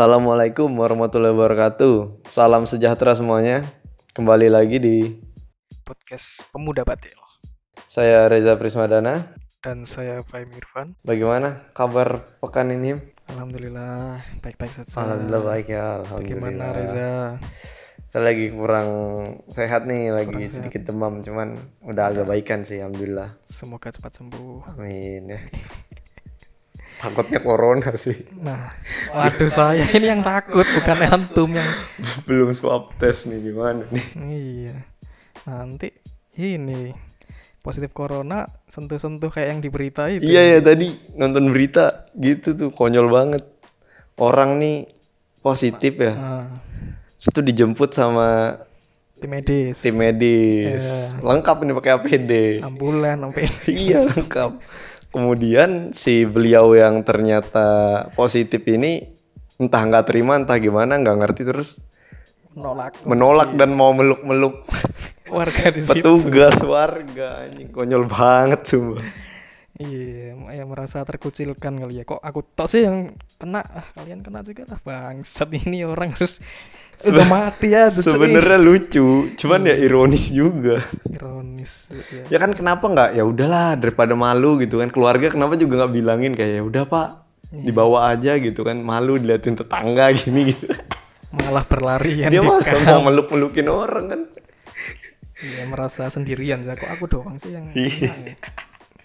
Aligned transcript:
Assalamualaikum 0.00 0.80
warahmatullahi 0.80 1.36
wabarakatuh. 1.36 2.24
Salam 2.24 2.64
sejahtera 2.64 3.12
semuanya. 3.12 3.68
Kembali 4.16 4.48
lagi 4.48 4.80
di 4.80 5.20
podcast 5.84 6.48
Pemuda 6.48 6.88
Batil. 6.88 7.20
saya 7.84 8.24
Reza 8.24 8.56
Prismadana. 8.56 9.36
Dan 9.60 9.84
saya 9.84 10.24
Fahim 10.24 10.56
Irfan. 10.56 10.96
Bagaimana 11.04 11.68
kabar 11.76 12.32
pekan 12.40 12.72
ini? 12.72 12.96
Alhamdulillah 13.28 14.24
baik-baik 14.40 14.72
saja. 14.72 15.04
Alhamdulillah 15.04 15.44
baik 15.44 15.66
ya. 15.68 16.00
Alhamdulillah. 16.00 16.48
Bagaimana 16.48 16.64
Reza? 16.80 17.08
Saya 18.08 18.22
lagi 18.24 18.46
kurang 18.56 18.88
sehat 19.52 19.84
nih, 19.84 20.16
lagi 20.16 20.32
Kurang 20.32 20.48
sehat. 20.48 20.56
sedikit 20.64 20.82
demam, 20.88 21.20
cuman 21.20 21.60
udah 21.84 22.08
agak 22.08 22.24
baikan 22.24 22.64
sih, 22.64 22.80
alhamdulillah. 22.80 23.36
Semoga 23.44 23.92
cepat 23.92 24.16
sembuh. 24.16 24.80
Amin 24.80 25.28
ya. 25.28 25.44
Takutnya 27.00 27.40
corona 27.40 27.96
sih. 27.96 28.28
Nah, 28.36 28.76
waduh 29.16 29.48
saya 29.48 29.88
ini 29.96 30.12
yang 30.12 30.20
takut 30.20 30.68
bukan 30.68 30.98
antum 31.08 31.48
yang 31.56 31.70
Belum 32.28 32.52
swab 32.52 32.92
test 33.00 33.24
nih 33.24 33.40
gimana 33.40 33.88
nih? 33.88 34.06
iya. 34.20 34.76
Nanti 35.48 35.88
ini 36.36 36.92
positif 37.64 37.96
corona 37.96 38.48
sentuh-sentuh 38.68 39.32
kayak 39.32 39.48
yang 39.56 39.60
di 39.64 39.68
berita 39.72 40.12
itu. 40.12 40.24
Iya 40.24 40.56
ya 40.56 40.58
tadi 40.60 40.92
nonton 41.16 41.48
berita 41.48 42.04
gitu 42.20 42.52
tuh 42.52 42.68
konyol 42.68 43.08
banget. 43.08 43.44
Orang 44.20 44.60
nih 44.60 44.84
positif 45.40 45.96
ya. 45.96 46.12
Nah, 46.12 46.44
Terus 47.20 47.36
tuh 47.36 47.44
dijemput 47.44 47.92
sama 47.92 48.60
tim 49.20 49.28
medis, 49.28 49.84
tim 49.84 49.96
medis. 50.00 50.80
Iya. 50.80 51.20
Lengkap 51.20 51.56
ini 51.64 51.72
pakai 51.76 51.92
APD. 52.00 52.32
ambulan 52.64 53.20
sampai 53.20 53.44
iya, 53.68 54.08
lengkap. 54.08 54.50
Kemudian 55.10 55.90
si 55.90 56.22
beliau 56.22 56.70
yang 56.78 57.02
ternyata 57.02 58.06
positif 58.14 58.62
ini 58.70 59.10
entah 59.58 59.82
nggak 59.82 60.06
terima 60.06 60.38
entah 60.38 60.56
gimana 60.56 60.96
nggak 60.96 61.18
ngerti 61.20 61.42
terus 61.44 61.82
menolak 62.54 62.94
menolak 63.02 63.50
dan 63.58 63.70
mau 63.74 63.92
meluk-meluk 63.92 64.64
warga 65.30 65.70
di 65.70 65.82
situ. 65.82 65.98
petugas 66.02 66.58
warga 66.62 67.46
anjing 67.46 67.70
konyol 67.70 68.06
banget 68.06 68.66
sumpah. 68.66 69.29
Iya, 69.80 70.36
ya 70.52 70.64
merasa 70.68 71.00
terkucilkan 71.02 71.80
kali 71.80 71.98
ya. 71.98 72.04
Kok 72.04 72.20
aku 72.20 72.44
tok 72.44 72.68
sih 72.68 72.84
yang 72.84 73.16
kena? 73.40 73.64
Ah, 73.64 73.88
kalian 73.96 74.20
kena 74.20 74.44
juga 74.44 74.68
lah 74.68 74.76
bangsat 74.76 75.48
ini 75.56 75.88
orang 75.88 76.12
harus 76.12 76.36
udah 77.00 77.24
mati 77.24 77.72
ya. 77.72 77.88
Sebenarnya 77.88 78.60
lucu, 78.60 79.32
cuman 79.40 79.64
ya 79.64 79.80
ironis 79.80 80.28
juga. 80.28 80.84
ironis 81.08 81.96
ya. 82.12 82.28
Ya 82.28 82.38
kan 82.38 82.52
kenapa 82.52 82.84
nggak? 82.84 83.10
Ya 83.16 83.24
udahlah 83.24 83.80
daripada 83.80 84.12
malu 84.12 84.60
gitu 84.60 84.84
kan. 84.84 84.92
Keluarga 84.92 85.32
kenapa 85.32 85.56
juga 85.56 85.80
nggak 85.80 85.92
bilangin 85.96 86.32
kayak 86.36 86.60
ya 86.60 86.62
udah 86.62 86.84
pak 86.84 87.08
dibawa 87.50 88.12
aja 88.12 88.36
gitu 88.36 88.60
kan. 88.60 88.76
Malu 88.76 89.16
diliatin 89.16 89.56
tetangga 89.56 90.12
gini 90.20 90.52
gitu. 90.52 90.68
Malah 91.32 91.64
berlarian 91.64 92.28
Dia 92.28 92.44
kam. 92.44 92.84
mau 92.84 93.08
meluk-melukin 93.08 93.64
orang 93.64 94.04
kan. 94.12 94.20
Iya, 95.40 95.64
merasa 95.72 96.04
sendirian 96.12 96.60
sih. 96.60 96.68
Kok 96.68 96.90
aku 96.90 97.04
doang 97.08 97.40
sih 97.40 97.56
yang 97.56 97.64
Iya. 97.72 98.12
ya? 98.12 98.36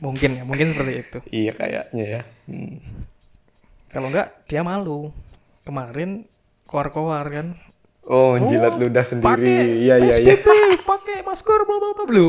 Mungkin 0.06 0.30
ya, 0.38 0.44
mungkin 0.46 0.68
seperti 0.70 0.94
itu. 1.02 1.18
Iya 1.34 1.52
kayaknya 1.58 2.06
ya. 2.06 2.22
Hmm. 2.46 2.78
Kalau 3.90 4.08
enggak 4.14 4.28
dia 4.46 4.62
malu. 4.62 5.10
Kemarin 5.66 6.30
koar-koar 6.70 7.26
kan 7.34 7.58
Oh, 8.06 8.38
jilat 8.38 8.78
ludah 8.78 9.02
pakai 9.02 9.18
sendiri. 9.18 9.82
Iya 9.82 9.96
iya 9.98 10.14
iya. 10.22 10.36
Pakai 10.86 11.26
masker 11.26 11.66
bla 11.66 11.78
bla 11.82 12.06
bla. 12.06 12.26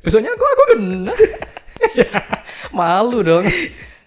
Besoknya 0.00 0.32
aku 0.32 0.44
aku 0.48 0.64
kena. 0.72 1.12
Malu 2.78 3.20
dong. 3.20 3.44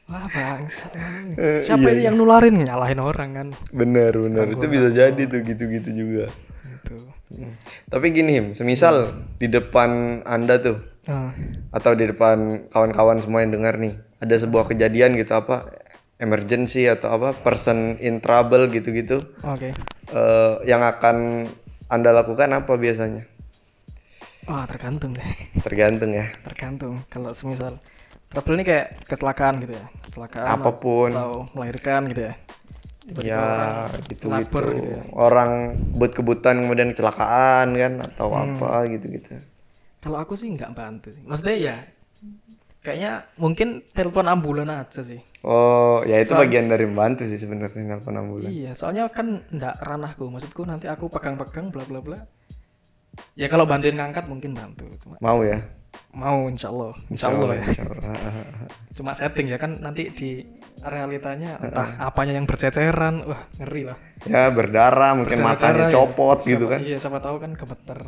Wah 0.10 0.26
bangsa. 0.26 0.90
Eh, 1.38 1.62
Siapa 1.62 1.86
iya, 1.86 1.94
ini 1.96 2.02
yang 2.10 2.18
nularin 2.18 2.66
nyalahin 2.66 2.98
orang 2.98 3.30
kan? 3.34 3.48
Bener 3.70 4.10
bener. 4.18 4.58
Itu 4.58 4.66
bisa 4.66 4.90
jadi 4.90 5.22
tuh 5.30 5.46
gitu-gitu 5.46 5.90
juga. 5.94 6.26
Gitu. 6.66 6.98
Hmm. 7.34 7.54
Tapi 7.88 8.06
gini, 8.10 8.32
Him, 8.34 8.46
semisal 8.58 9.14
di 9.38 9.48
depan 9.48 10.22
Anda 10.26 10.60
tuh 10.60 10.82
Nah, 11.04 11.36
atau 11.76 11.92
di 12.00 12.08
depan 12.08 12.68
kawan-kawan 12.72 13.20
semua 13.20 13.44
yang 13.44 13.52
dengar 13.52 13.76
nih, 13.76 14.00
ada 14.24 14.36
sebuah 14.40 14.72
kejadian 14.72 15.20
gitu 15.20 15.36
apa 15.36 15.68
emergency 16.16 16.88
atau 16.88 17.12
apa 17.12 17.36
person 17.36 18.00
in 18.00 18.24
trouble 18.24 18.72
gitu-gitu. 18.72 19.28
oke. 19.44 19.70
eh, 20.14 20.54
yang 20.64 20.80
akan 20.80 21.48
Anda 21.92 22.16
lakukan 22.16 22.48
apa 22.56 22.80
biasanya? 22.80 23.28
Wah 24.48 24.64
tergantung 24.68 25.16
deh. 25.16 25.30
Tergantung 25.64 26.12
ya. 26.16 26.28
Tergantung. 26.44 27.04
Kalau 27.08 27.32
semisal 27.36 27.80
trouble 28.28 28.56
ini 28.56 28.64
kayak 28.64 29.04
kecelakaan 29.08 29.60
gitu 29.64 29.76
ya. 29.76 29.86
Kecelakaan 30.08 30.48
Apa 30.60 30.72
pun. 30.80 31.12
atau 31.12 31.48
melahirkan 31.52 32.08
gitu 32.12 32.32
ya. 32.32 32.34
Tiba-tiba 33.04 33.28
Ya, 33.28 33.44
lapar 34.24 34.64
gitu 34.72 34.90
ya. 34.96 35.02
Orang 35.12 35.76
but-kebutan 35.96 36.64
kemudian 36.64 36.96
kecelakaan 36.96 37.76
kan 37.76 37.94
atau 38.00 38.28
Hmm. 38.32 38.56
apa 38.58 38.88
gitu-gitu. 38.88 39.44
Kalau 40.04 40.20
aku 40.20 40.36
sih 40.36 40.52
nggak 40.52 40.76
bantu 40.76 41.10
sih. 41.10 41.24
Maksudnya 41.24 41.56
ya 41.58 41.76
kayaknya 42.84 43.12
mungkin 43.40 43.80
telepon 43.96 44.28
ambulan 44.28 44.68
aja 44.70 45.00
sih. 45.00 45.24
Oh, 45.44 46.04
ya 46.04 46.20
itu 46.20 46.32
bagian 46.34 46.68
dari 46.68 46.84
membantu 46.84 47.24
sih 47.24 47.36
sebenarnya 47.36 47.76
nelpon 47.80 48.16
ambulan. 48.16 48.48
Iya, 48.48 48.72
soalnya 48.76 49.08
kan 49.08 49.44
ndak 49.50 49.80
ranahku. 49.80 50.28
Maksudku 50.28 50.64
nanti 50.64 50.88
aku 50.88 51.08
pegang-pegang 51.08 51.68
bla 51.68 51.84
bla 51.84 52.00
bla. 52.00 52.20
Ya 53.36 53.48
kalau 53.48 53.64
bantuin 53.64 53.96
ngangkat 53.96 54.28
mungkin 54.28 54.52
bantu. 54.52 54.88
Cuma 55.00 55.16
Mau 55.20 55.44
ya? 55.44 55.60
mau 56.10 56.50
insya 56.50 56.68
Allah. 56.70 56.92
Insya 57.08 57.28
Allah 57.30 57.54
ya. 57.54 57.64
Insya 57.64 57.84
Allah. 57.86 58.16
Cuma 58.92 59.12
setting 59.14 59.48
ya 59.48 59.58
kan 59.58 59.78
nanti 59.80 60.10
di 60.10 60.42
realitanya 60.80 61.60
entah 61.60 62.00
apanya 62.02 62.34
yang 62.34 62.48
berceceran. 62.48 63.24
Wah 63.24 63.42
ngeri 63.60 63.84
lah. 63.86 63.98
Ya 64.24 64.48
berdarah, 64.48 65.12
mungkin 65.14 65.40
matanya 65.40 65.86
Berdarah-darah 65.86 65.90
ya. 65.90 65.96
copot 65.96 66.38
gitu 66.42 66.66
Siapa- 66.66 66.72
kan. 66.72 66.80
Iya 66.82 66.98
siapa 66.98 67.20
tahu 67.20 67.36
kan 67.38 67.52
gemeter. 67.54 68.00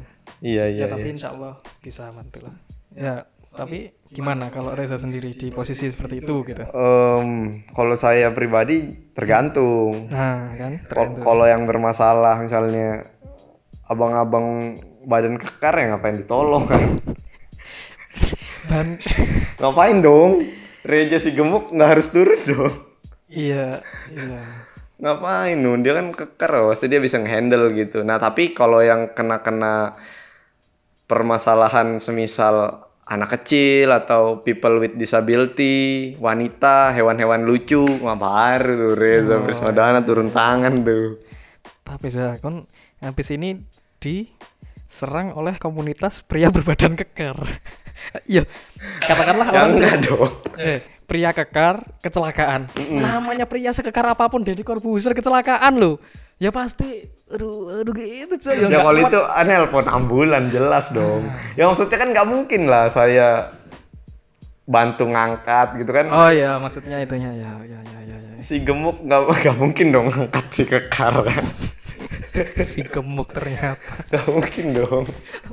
Iya, 0.45 0.69
iya, 0.69 0.85
ya 0.85 0.94
tapi 0.94 1.09
iya. 1.09 1.13
insya 1.17 1.29
Allah 1.33 1.57
bisa 1.81 2.13
bantu 2.13 2.45
lah. 2.45 2.56
Ya 2.94 3.16
tapi 3.56 3.95
gimana 4.11 4.51
kalau 4.51 4.75
Reza 4.78 5.00
sendiri 5.00 5.33
di 5.33 5.50
posisi 5.50 5.89
seperti 5.89 6.22
itu 6.22 6.45
gitu? 6.45 6.63
Em, 6.69 7.63
kalau 7.73 7.97
saya 7.97 8.29
pribadi 8.29 8.94
tergantung. 9.17 10.11
Nah 10.13 10.53
kan 10.53 10.73
tergantung. 10.85 11.23
Kalau 11.25 11.45
yang 11.50 11.66
bermasalah 11.66 12.45
misalnya 12.45 13.09
abang-abang 13.89 14.78
badan 15.09 15.41
kekar 15.41 15.81
ya 15.81 15.85
ngapain 15.97 16.22
ditolong 16.22 16.69
kan? 16.69 16.84
Dan 18.69 19.01
ngapain 19.57 19.97
dong? 20.03 20.45
Reja 20.85 21.17
si 21.17 21.34
gemuk 21.34 21.73
nggak 21.73 21.89
harus 21.89 22.07
turun 22.13 22.38
dong. 22.45 22.75
iya 23.34 23.81
iya. 24.13 24.41
Ngapain 25.01 25.57
nun? 25.57 25.81
Dia 25.81 25.97
kan 25.97 26.13
kekar 26.13 26.53
loh, 26.53 26.69
pasti 26.72 26.85
dia 26.85 27.01
bisa 27.01 27.17
ngehandle 27.17 27.73
gitu. 27.73 28.05
Nah 28.05 28.22
tapi 28.22 28.53
kalau 28.53 28.79
yang 28.85 29.11
kena-kena 29.11 29.97
permasalahan 31.05 31.97
semisal 31.97 32.81
anak 33.05 33.38
kecil 33.38 33.93
atau 33.93 34.41
people 34.41 34.81
with 34.81 34.97
disability, 34.97 36.17
wanita, 36.17 36.89
hewan-hewan 36.91 37.45
lucu, 37.45 37.85
baru 38.01 38.73
tuh 38.73 38.93
Reza 38.97 39.38
Prismadana 39.41 40.01
turun 40.01 40.33
tangan 40.33 40.81
tuh. 40.81 41.21
Tapi 41.85 42.07
saya 42.09 42.41
kan 42.41 42.66
habis 42.97 43.29
ini 43.29 43.61
diserang 44.01 45.38
oleh 45.38 45.53
komunitas 45.61 46.25
pria 46.25 46.49
berbadan 46.49 46.97
kekar. 46.97 47.37
Iya, 48.27 48.43
katakanlah 49.07 49.47
Ya 49.49 49.66
orang 49.66 49.79
enggak 49.79 49.96
dong. 50.03 50.28
eh, 50.59 50.84
pria 51.08 51.31
kekar 51.31 51.79
kecelakaan. 52.03 52.67
Namanya 52.91 53.47
pria 53.47 53.72
sekekar 53.72 54.03
apa 54.03 54.28
pun 54.28 54.43
Deddy 54.43 54.67
Corbuzier 54.67 55.16
kecelakaan 55.16 55.79
loh. 55.79 55.97
Ya 56.35 56.52
pasti 56.52 57.08
aduh 57.32 57.79
aduh 57.79 57.96
gitu 57.96 58.35
coy. 58.35 58.55
Ya 58.59 58.67
Ya, 58.67 58.79
kalau 58.84 58.99
kuat. 58.99 59.11
itu 59.11 59.20
aneh 59.23 59.55
nelpon 59.55 59.87
ambulan 59.87 60.43
jelas 60.52 60.91
dong. 60.91 61.26
Ya 61.55 61.66
maksudnya 61.66 61.96
kan 61.96 62.09
nggak 62.11 62.28
mungkin 62.28 62.67
lah 62.67 62.91
saya 62.91 63.55
bantu 64.66 65.08
ngangkat 65.08 65.79
gitu 65.79 65.91
kan. 65.93 66.05
Oh 66.11 66.28
iya, 66.28 66.58
maksudnya 66.59 66.99
itunya 66.99 67.32
ya 67.32 67.52
ya 67.64 67.79
ya 67.79 67.99
ya. 68.03 68.17
ya. 68.20 68.32
Si 68.43 68.59
gemuk 68.61 68.99
nggak 68.99 69.22
nggak 69.41 69.58
mungkin 69.58 69.87
dong 69.96 70.05
ngangkat 70.11 70.46
si 70.52 70.64
kekar 70.67 71.16
kan. 71.23 71.46
Si 72.59 72.84
gemuk 72.84 73.32
ternyata. 73.32 73.79
Nggak 74.11 74.26
mungkin 74.28 74.66
dong. 74.76 75.05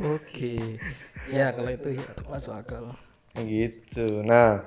Oke. 0.02 0.82
Ya 1.30 1.54
kalau 1.54 1.70
itu 1.70 1.94
ya 1.94 2.10
masuk 2.26 2.58
akal. 2.58 2.98
Gitu. 3.38 4.26
Nah, 4.26 4.66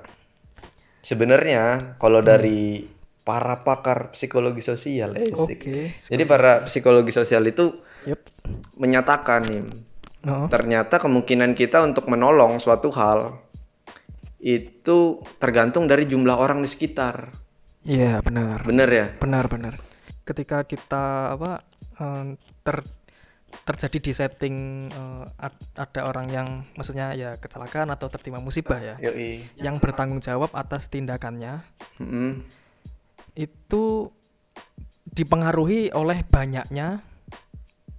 sebenarnya 1.04 1.92
kalau 2.00 2.24
dari 2.24 2.88
para 3.26 3.66
pakar 3.66 4.14
psikologi 4.14 4.62
sosial, 4.62 5.18
eh, 5.18 5.34
Oke. 5.34 5.98
jadi 5.98 6.22
para 6.24 6.62
psikologi 6.70 7.10
sosial 7.10 7.42
itu 7.42 7.82
Yup. 8.06 8.22
menyatakan 8.78 9.42
nih, 9.42 9.66
Oh. 10.22 10.46
ternyata 10.46 11.02
kemungkinan 11.02 11.54
kita 11.54 11.82
untuk 11.82 12.06
menolong 12.06 12.58
suatu 12.58 12.94
hal 12.94 13.42
itu 14.38 15.22
tergantung 15.38 15.90
dari 15.90 16.06
jumlah 16.06 16.34
orang 16.34 16.62
di 16.62 16.70
sekitar. 16.70 17.34
Iya, 17.82 18.22
benar. 18.22 18.62
Bener 18.62 18.88
ya? 18.90 19.06
Benar, 19.18 19.46
benar. 19.46 19.74
Ketika 20.22 20.62
kita 20.62 21.34
apa 21.34 21.62
eh, 21.98 22.24
ter 22.62 22.82
terjadi 23.62 23.98
di 23.98 24.12
setting 24.12 24.56
eh, 24.86 25.24
ad- 25.40 25.66
ada 25.74 26.06
orang 26.06 26.26
yang 26.28 26.48
maksudnya 26.74 27.14
ya 27.14 27.38
kecelakaan 27.38 27.90
atau 27.90 28.06
tertimpa 28.06 28.38
musibah 28.38 28.78
ya, 28.78 28.94
Yoi. 28.98 29.42
yang 29.58 29.78
bertanggung 29.78 30.18
jawab 30.18 30.50
atas 30.52 30.90
tindakannya 30.90 31.62
Mm-mm. 31.98 32.42
Itu 33.36 34.08
dipengaruhi 35.06 35.92
oleh 35.92 36.24
banyaknya 36.24 37.00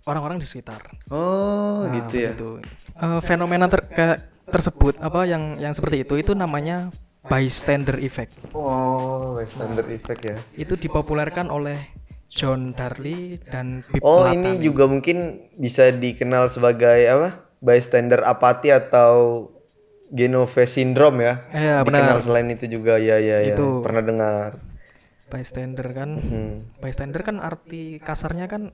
orang-orang 0.04 0.38
di 0.38 0.45
sekitar. 0.45 0.81
Oh, 1.07 1.86
Nah, 1.86 1.94
gitu 1.95 2.16
ya. 2.19 2.31
begitu. 2.34 2.50
Eh, 2.98 3.19
fenomena 3.22 3.66
ter- 3.68 3.86
tersebut 4.48 4.98
apa 4.98 5.24
yang 5.24 5.56
yang 5.57 5.72
seperti 5.72 6.01
itu 6.01 6.16
itu 6.16 6.31
namanya 6.31 6.89
bystander 7.24 8.00
effect. 8.00 8.34
Oh, 8.51 9.38
standard 9.44 9.88
effect 9.88 10.22
ya. 10.24 10.38
Itu 10.54 10.74
dipopulerkan 10.74 11.48
oleh 11.48 11.78
John 12.28 12.72
Darley 12.72 13.38
dan 13.44 13.83
Pip 13.83 14.00
Oh, 14.00 14.24
Platani. 14.24 14.36
ini 14.57 14.63
juga 14.63 14.86
mungkin 14.86 15.18
bisa 15.54 15.90
dikenal 15.90 16.48
sebagai 16.48 17.04
apa? 17.06 17.30
Bystander 17.57 18.22
apati 18.22 18.69
atau 18.69 19.48
Genoves 20.07 20.72
syndrome 20.72 21.19
ya. 21.19 21.33
Iya, 21.51 21.75
Dikenal 21.83 22.16
benar. 22.16 22.24
selain 22.24 22.48
itu 22.48 22.66
juga 22.69 22.95
ya 22.95 23.19
ya 23.19 23.44
ya. 23.44 23.51
Itu. 23.51 23.83
Pernah 23.83 24.00
dengar. 24.01 24.50
Bystander 25.28 25.88
kan. 25.92 26.10
Hmm. 26.20 26.54
Bystander 26.80 27.22
kan 27.24 27.38
arti 27.44 28.00
kasarnya 28.00 28.48
kan 28.48 28.72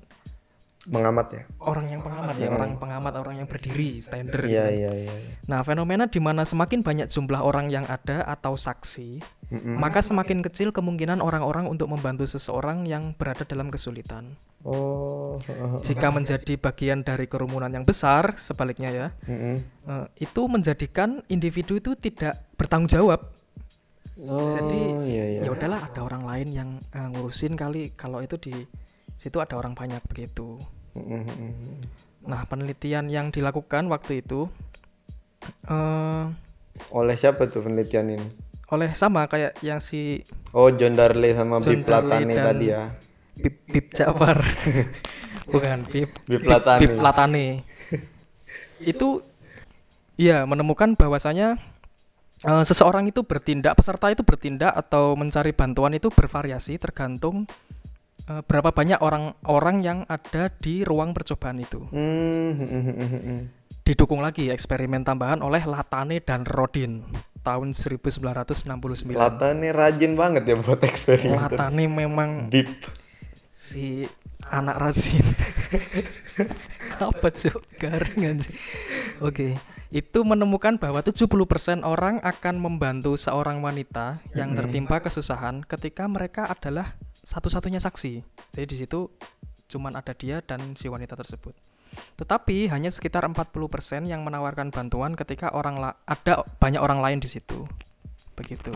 Mengamat 0.84 1.28
ya. 1.32 1.44
orang 1.64 1.96
yang 1.96 2.04
pengamat 2.04 2.36
ya, 2.44 2.52
orang 2.52 2.76
pengamat, 2.76 3.14
orang 3.16 3.40
yang 3.40 3.48
berdiri, 3.48 4.04
stander. 4.04 4.36
Iya 4.44 4.68
gitu. 4.68 4.80
iya 4.84 4.92
iya. 4.92 5.14
iya. 5.16 5.36
Nah, 5.48 5.64
fenomena 5.64 6.12
di 6.12 6.20
mana 6.20 6.44
semakin 6.44 6.84
banyak 6.84 7.08
jumlah 7.08 7.40
orang 7.40 7.72
yang 7.72 7.88
ada 7.88 8.28
atau 8.28 8.60
saksi, 8.60 9.24
Mm-mm. 9.48 9.80
maka 9.80 10.04
semakin 10.04 10.44
kecil 10.44 10.76
kemungkinan 10.76 11.24
orang-orang 11.24 11.72
untuk 11.72 11.88
membantu 11.88 12.28
seseorang 12.28 12.84
yang 12.84 13.16
berada 13.16 13.48
dalam 13.48 13.72
kesulitan. 13.72 14.36
Oh. 14.68 15.40
Jika 15.80 16.12
menjadi 16.12 16.60
bagian 16.60 17.00
dari 17.08 17.32
kerumunan 17.32 17.72
yang 17.72 17.88
besar, 17.88 18.36
sebaliknya 18.36 18.92
ya, 18.92 19.08
Mm-mm. 19.24 19.56
eh, 19.88 20.06
itu 20.20 20.42
menjadikan 20.52 21.24
individu 21.32 21.80
itu 21.80 21.96
tidak 21.96 22.44
bertanggung 22.60 22.92
jawab. 22.92 23.32
Oh, 24.14 24.54
Jadi 24.54 25.10
iya 25.10 25.24
iya. 25.26 25.42
ya 25.42 25.50
udahlah 25.50 25.90
ada 25.90 26.06
orang 26.06 26.24
lain 26.30 26.48
yang 26.54 26.70
eh, 26.94 27.08
ngurusin 27.10 27.58
kali 27.58 27.98
kalau 27.98 28.22
itu 28.22 28.38
di 28.38 28.54
situ 29.18 29.42
ada 29.42 29.58
orang 29.58 29.74
banyak 29.74 30.02
begitu. 30.06 30.62
Nah, 32.24 32.46
penelitian 32.46 33.10
yang 33.10 33.34
dilakukan 33.34 33.90
waktu 33.90 34.22
itu 34.22 34.46
eh 35.68 36.24
Oleh 36.90 37.16
siapa 37.18 37.46
tuh 37.50 37.66
penelitian 37.66 38.18
ini? 38.18 38.28
oleh 38.74 38.90
sama 38.98 39.30
kayak 39.30 39.54
yang 39.62 39.78
si 39.78 40.26
Oh, 40.50 40.70
John 40.74 40.98
Darley 40.98 41.34
sama 41.38 41.62
John 41.62 41.82
Bip 41.82 41.86
Platani 41.86 42.34
tadi 42.34 42.66
ya. 42.74 42.90
Bip 43.38 43.56
Bip 43.70 43.88
Jafar. 43.94 44.38
Bukan 45.54 45.86
Bip 45.90 46.10
Bip 46.26 46.42
Platani. 46.42 46.82
Bip 46.82 46.94
Platani. 46.98 47.48
itu 48.94 49.22
ya 50.18 50.46
menemukan 50.50 50.94
bahwasanya 50.98 51.58
eh, 52.44 52.64
seseorang 52.64 53.08
itu 53.08 53.24
bertindak, 53.24 53.80
peserta 53.80 54.12
itu 54.12 54.22
bertindak 54.22 54.76
atau 54.76 55.16
mencari 55.16 55.56
bantuan 55.56 55.96
itu 55.96 56.12
bervariasi 56.12 56.78
tergantung 56.78 57.48
eh, 58.28 58.42
berapa 58.44 58.76
banyak 58.76 59.00
orang-orang 59.00 59.78
yang 59.84 60.00
ada 60.12 60.52
di 60.52 60.84
ruang 60.84 61.16
percobaan 61.16 61.64
itu. 61.64 61.84
Hmm, 61.90 62.52
hmm, 62.56 62.84
hmm. 63.20 63.42
Didukung 63.84 64.24
lagi 64.24 64.48
eksperimen 64.48 65.04
tambahan 65.04 65.44
oleh 65.44 65.64
Latane 65.68 66.24
dan 66.24 66.48
Rodin 66.48 67.04
tahun 67.44 67.76
1969. 67.76 69.20
Latane 69.20 69.68
rajin 69.76 70.16
banget 70.16 70.44
ya 70.48 70.56
buat 70.56 70.80
eksperimen. 70.80 71.36
Latane 71.36 71.86
memang 71.92 72.48
Deep. 72.48 72.72
si 73.52 74.08
anak 74.52 74.76
rajin. 74.80 75.26
Apa 77.04 77.28
cuk? 77.32 77.62
Garing 77.80 78.40
sih 78.44 78.56
oke 79.22 79.58
itu 79.94 80.20
menemukan 80.26 80.82
bahwa 80.82 81.06
70% 81.06 81.30
orang 81.86 82.18
akan 82.26 82.56
membantu 82.58 83.14
seorang 83.14 83.62
wanita 83.62 84.26
yang 84.34 84.58
tertimpa 84.58 84.98
kesusahan 84.98 85.62
ketika 85.62 86.10
mereka 86.10 86.50
adalah 86.50 86.98
satu-satunya 87.22 87.78
saksi. 87.78 88.26
Jadi 88.58 88.66
di 88.66 88.78
situ 88.82 89.06
cuman 89.70 89.94
ada 89.94 90.18
dia 90.18 90.42
dan 90.42 90.74
si 90.74 90.90
wanita 90.90 91.14
tersebut. 91.14 91.54
Tetapi 92.18 92.74
hanya 92.74 92.90
sekitar 92.90 93.22
40% 93.22 94.10
yang 94.10 94.26
menawarkan 94.26 94.74
bantuan 94.74 95.14
ketika 95.14 95.54
orang 95.54 95.78
la- 95.78 95.98
ada 96.10 96.42
banyak 96.58 96.82
orang 96.82 96.98
lain 96.98 97.22
di 97.22 97.30
situ. 97.30 97.70
Begitu 98.34 98.74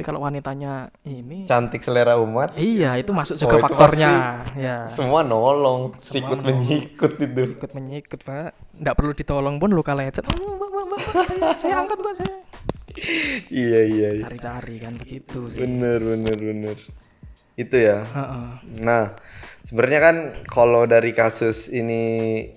tapi 0.00 0.08
kalau 0.08 0.24
wanitanya 0.24 0.88
ini 1.04 1.44
Cantik 1.44 1.84
selera 1.84 2.16
umat. 2.16 2.56
Iya, 2.56 2.96
itu 2.96 3.12
masuk 3.12 3.36
Oh, 3.36 3.40
juga 3.42 3.54
itu 3.54 3.64
faktornya. 3.68 4.12
Ya, 4.56 4.88
Semua 4.88 5.20
nolong, 5.20 5.92
Semua 6.00 6.00
sikut 6.00 6.38
nolong. 6.40 6.56
menyikut 6.56 7.12
itu. 7.20 7.42
ikut 7.54 7.70
menyikut, 7.70 8.20
Pak. 8.24 8.56
Nggak 8.80 8.94
perlu 8.96 9.12
ditolong 9.12 9.60
pun 9.60 9.70
luka 9.70 9.92
lecet. 9.92 10.24
"Oh, 10.24 10.56
Mbak, 10.56 10.68
Mbak, 10.72 11.00
saya, 11.04 11.48
saya 11.54 11.74
angkat, 11.78 12.00
Mbak, 12.00 12.14
saya. 12.16 12.36
Iya 13.46 13.80
iya. 13.86 14.08
iya. 14.16 14.22
Cari-cari 14.24 14.76
kan 14.78 14.96
begitu 14.96 15.38
sih. 15.46 15.60
Bener 15.60 16.00
bener 16.00 16.36
bener. 16.36 16.76
Itu 17.54 17.76
ya. 17.76 18.00
Heeh. 18.02 18.48
Nah, 18.80 19.20
sebenarnya 19.62 20.00
kan 20.00 20.16
kalau 20.46 20.88
dari 20.88 21.12
kasus 21.12 21.68
ini 21.68 22.02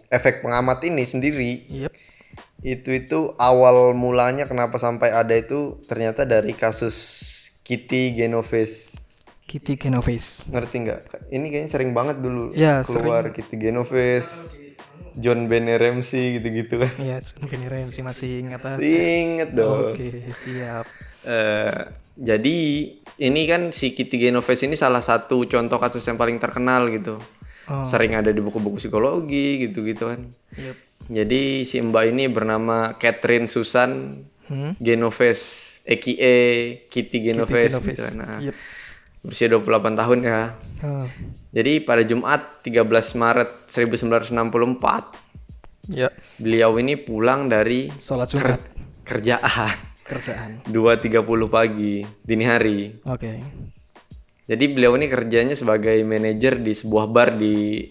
efek 0.08 0.40
pengamat 0.40 0.80
ini 0.84 1.04
sendiri 1.04 1.52
Yep. 1.68 1.92
itu 2.64 2.90
itu 2.96 3.20
awal 3.36 3.92
mulanya 3.92 4.48
kenapa 4.48 4.80
sampai 4.80 5.12
ada 5.12 5.36
itu 5.36 5.84
ternyata 5.84 6.24
dari 6.24 6.56
kasus 6.56 6.96
Kitty 7.64 8.14
Genoves. 8.14 8.92
Kitty 9.48 9.80
Genoves. 9.80 10.52
Ngerti 10.52 10.76
nggak? 10.84 11.00
Ini 11.32 11.46
kayaknya 11.48 11.70
sering 11.70 11.92
banget 11.96 12.20
dulu 12.20 12.52
Ya, 12.52 12.84
keluar 12.84 13.32
Kitty 13.32 13.56
Genoves, 13.56 14.28
John 15.16 15.46
Benet 15.48 15.80
Ramsey 15.80 16.40
gitu-gitu 16.40 16.82
kan. 16.84 16.92
Iya, 16.98 17.22
Benny 17.46 17.68
Ramsey 17.70 18.02
masih 18.02 18.44
ingat 18.44 18.62
ah. 18.66 18.76
Ingat 18.82 19.50
dong. 19.54 19.94
Oke, 19.94 20.26
siap. 20.34 20.90
Eh, 21.24 21.80
jadi 22.18 22.58
ini 23.22 23.42
kan 23.46 23.70
si 23.72 23.94
Kitty 23.94 24.18
Genoves 24.18 24.60
ini 24.66 24.74
salah 24.74 25.06
satu 25.06 25.46
contoh 25.46 25.78
kasus 25.78 26.04
yang 26.04 26.18
paling 26.18 26.42
terkenal 26.42 26.90
gitu. 26.90 27.22
Oh. 27.70 27.80
Sering 27.86 28.18
ada 28.18 28.34
di 28.34 28.42
buku-buku 28.44 28.82
psikologi 28.82 29.70
gitu-gitu 29.70 30.12
kan. 30.12 30.22
Yep. 30.58 30.76
Jadi 31.04 31.42
si 31.64 31.80
Mbak 31.80 32.04
ini 32.12 32.24
bernama 32.28 32.96
Catherine 33.00 33.48
Susan 33.48 34.24
Hmm? 34.44 34.76
Genoves, 34.76 35.73
aka 35.84 36.36
Kitty 36.88 37.18
Genoves. 37.20 37.52
Genoves. 37.52 37.88
gitu 37.88 38.02
kan. 38.02 38.16
Nah, 38.20 38.40
Yep. 38.40 38.56
Berusia 39.24 39.48
28 39.48 39.96
tahun 39.96 40.20
ya. 40.20 40.42
Oh. 40.84 41.08
Jadi 41.56 41.74
pada 41.80 42.04
Jumat 42.04 42.60
13 42.60 43.16
Maret 43.16 43.72
1964 43.72 45.32
Ya, 45.92 46.08
beliau 46.40 46.80
ini 46.80 46.96
pulang 46.96 47.52
dari 47.52 47.92
sholat 48.00 48.32
Jumat 48.32 48.56
kerjaan 49.04 49.76
kerjaan. 50.08 50.64
2.30 50.72 51.20
pagi 51.52 52.08
dini 52.24 52.44
hari. 52.48 53.04
Oke. 53.04 53.44
Jadi 54.48 54.64
beliau 54.72 54.96
ini 54.96 55.12
kerjanya 55.12 55.56
sebagai 55.56 55.96
manajer 56.08 56.60
di 56.60 56.72
sebuah 56.76 57.08
bar 57.12 57.36
di 57.36 57.84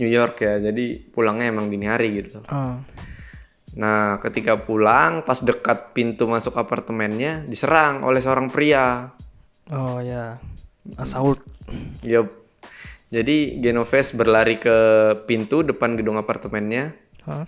New 0.00 0.08
York 0.08 0.40
ya. 0.40 0.60
Jadi 0.60 1.12
pulangnya 1.12 1.52
emang 1.52 1.68
dini 1.68 1.84
hari 1.84 2.24
gitu. 2.24 2.40
Oh. 2.48 2.80
Nah, 3.72 4.20
ketika 4.20 4.60
pulang 4.60 5.24
pas 5.24 5.40
dekat 5.40 5.96
pintu 5.96 6.28
masuk 6.28 6.52
apartemennya 6.60 7.44
diserang 7.48 8.04
oleh 8.04 8.20
seorang 8.20 8.52
pria. 8.52 9.08
Oh 9.72 9.96
ya. 10.02 10.36
Assault. 11.00 11.40
Yup. 12.04 12.28
Jadi 13.12 13.60
Genoves 13.60 14.16
berlari 14.16 14.56
ke 14.56 14.76
pintu 15.28 15.60
depan 15.64 15.96
gedung 15.96 16.16
apartemennya. 16.16 16.96
Hah? 17.28 17.44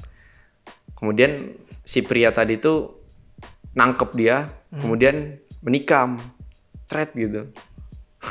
Kemudian 0.97 1.57
si 1.85 2.01
pria 2.01 2.33
tadi 2.33 2.57
tuh 2.61 3.01
nangkep 3.77 4.11
dia, 4.17 4.49
kemudian 4.73 5.41
menikam. 5.65 6.21
Threat 6.85 7.17
gitu. 7.17 7.49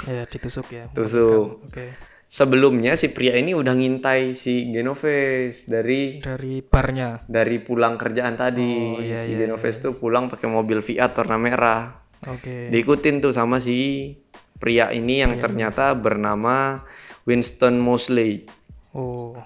Ya, 0.05 0.25
ditusuk 0.29 0.69
ya. 0.69 0.89
Tusuk. 0.93 1.65
Oke. 1.69 1.93
Sebelumnya 2.33 2.97
si 2.97 3.13
pria 3.13 3.37
ini 3.37 3.53
udah 3.53 3.77
ngintai 3.77 4.33
si 4.33 4.73
Genoves 4.73 5.69
dari 5.69 6.17
Dari 6.17 6.65
barnya. 6.65 7.21
dari 7.29 7.61
pulang 7.61 7.93
kerjaan 7.93 8.33
tadi. 8.33 8.73
Oh, 8.73 8.97
iya, 8.97 9.21
si 9.21 9.37
iya, 9.37 9.45
Genoves 9.45 9.77
tuh 9.77 9.93
pulang 9.93 10.33
pakai 10.33 10.49
mobil 10.49 10.81
Fiat 10.81 11.13
warna 11.13 11.37
merah. 11.37 11.93
Oke. 12.25 12.73
Diikutin 12.73 13.21
tuh 13.21 13.29
sama 13.29 13.61
si 13.61 14.17
pria 14.57 14.89
ini 14.89 15.21
yang 15.21 15.37
ternyata 15.37 15.93
bernama 15.93 16.81
Winston 17.29 17.77
Mosley, 17.77 18.49
Oh. 18.97 19.37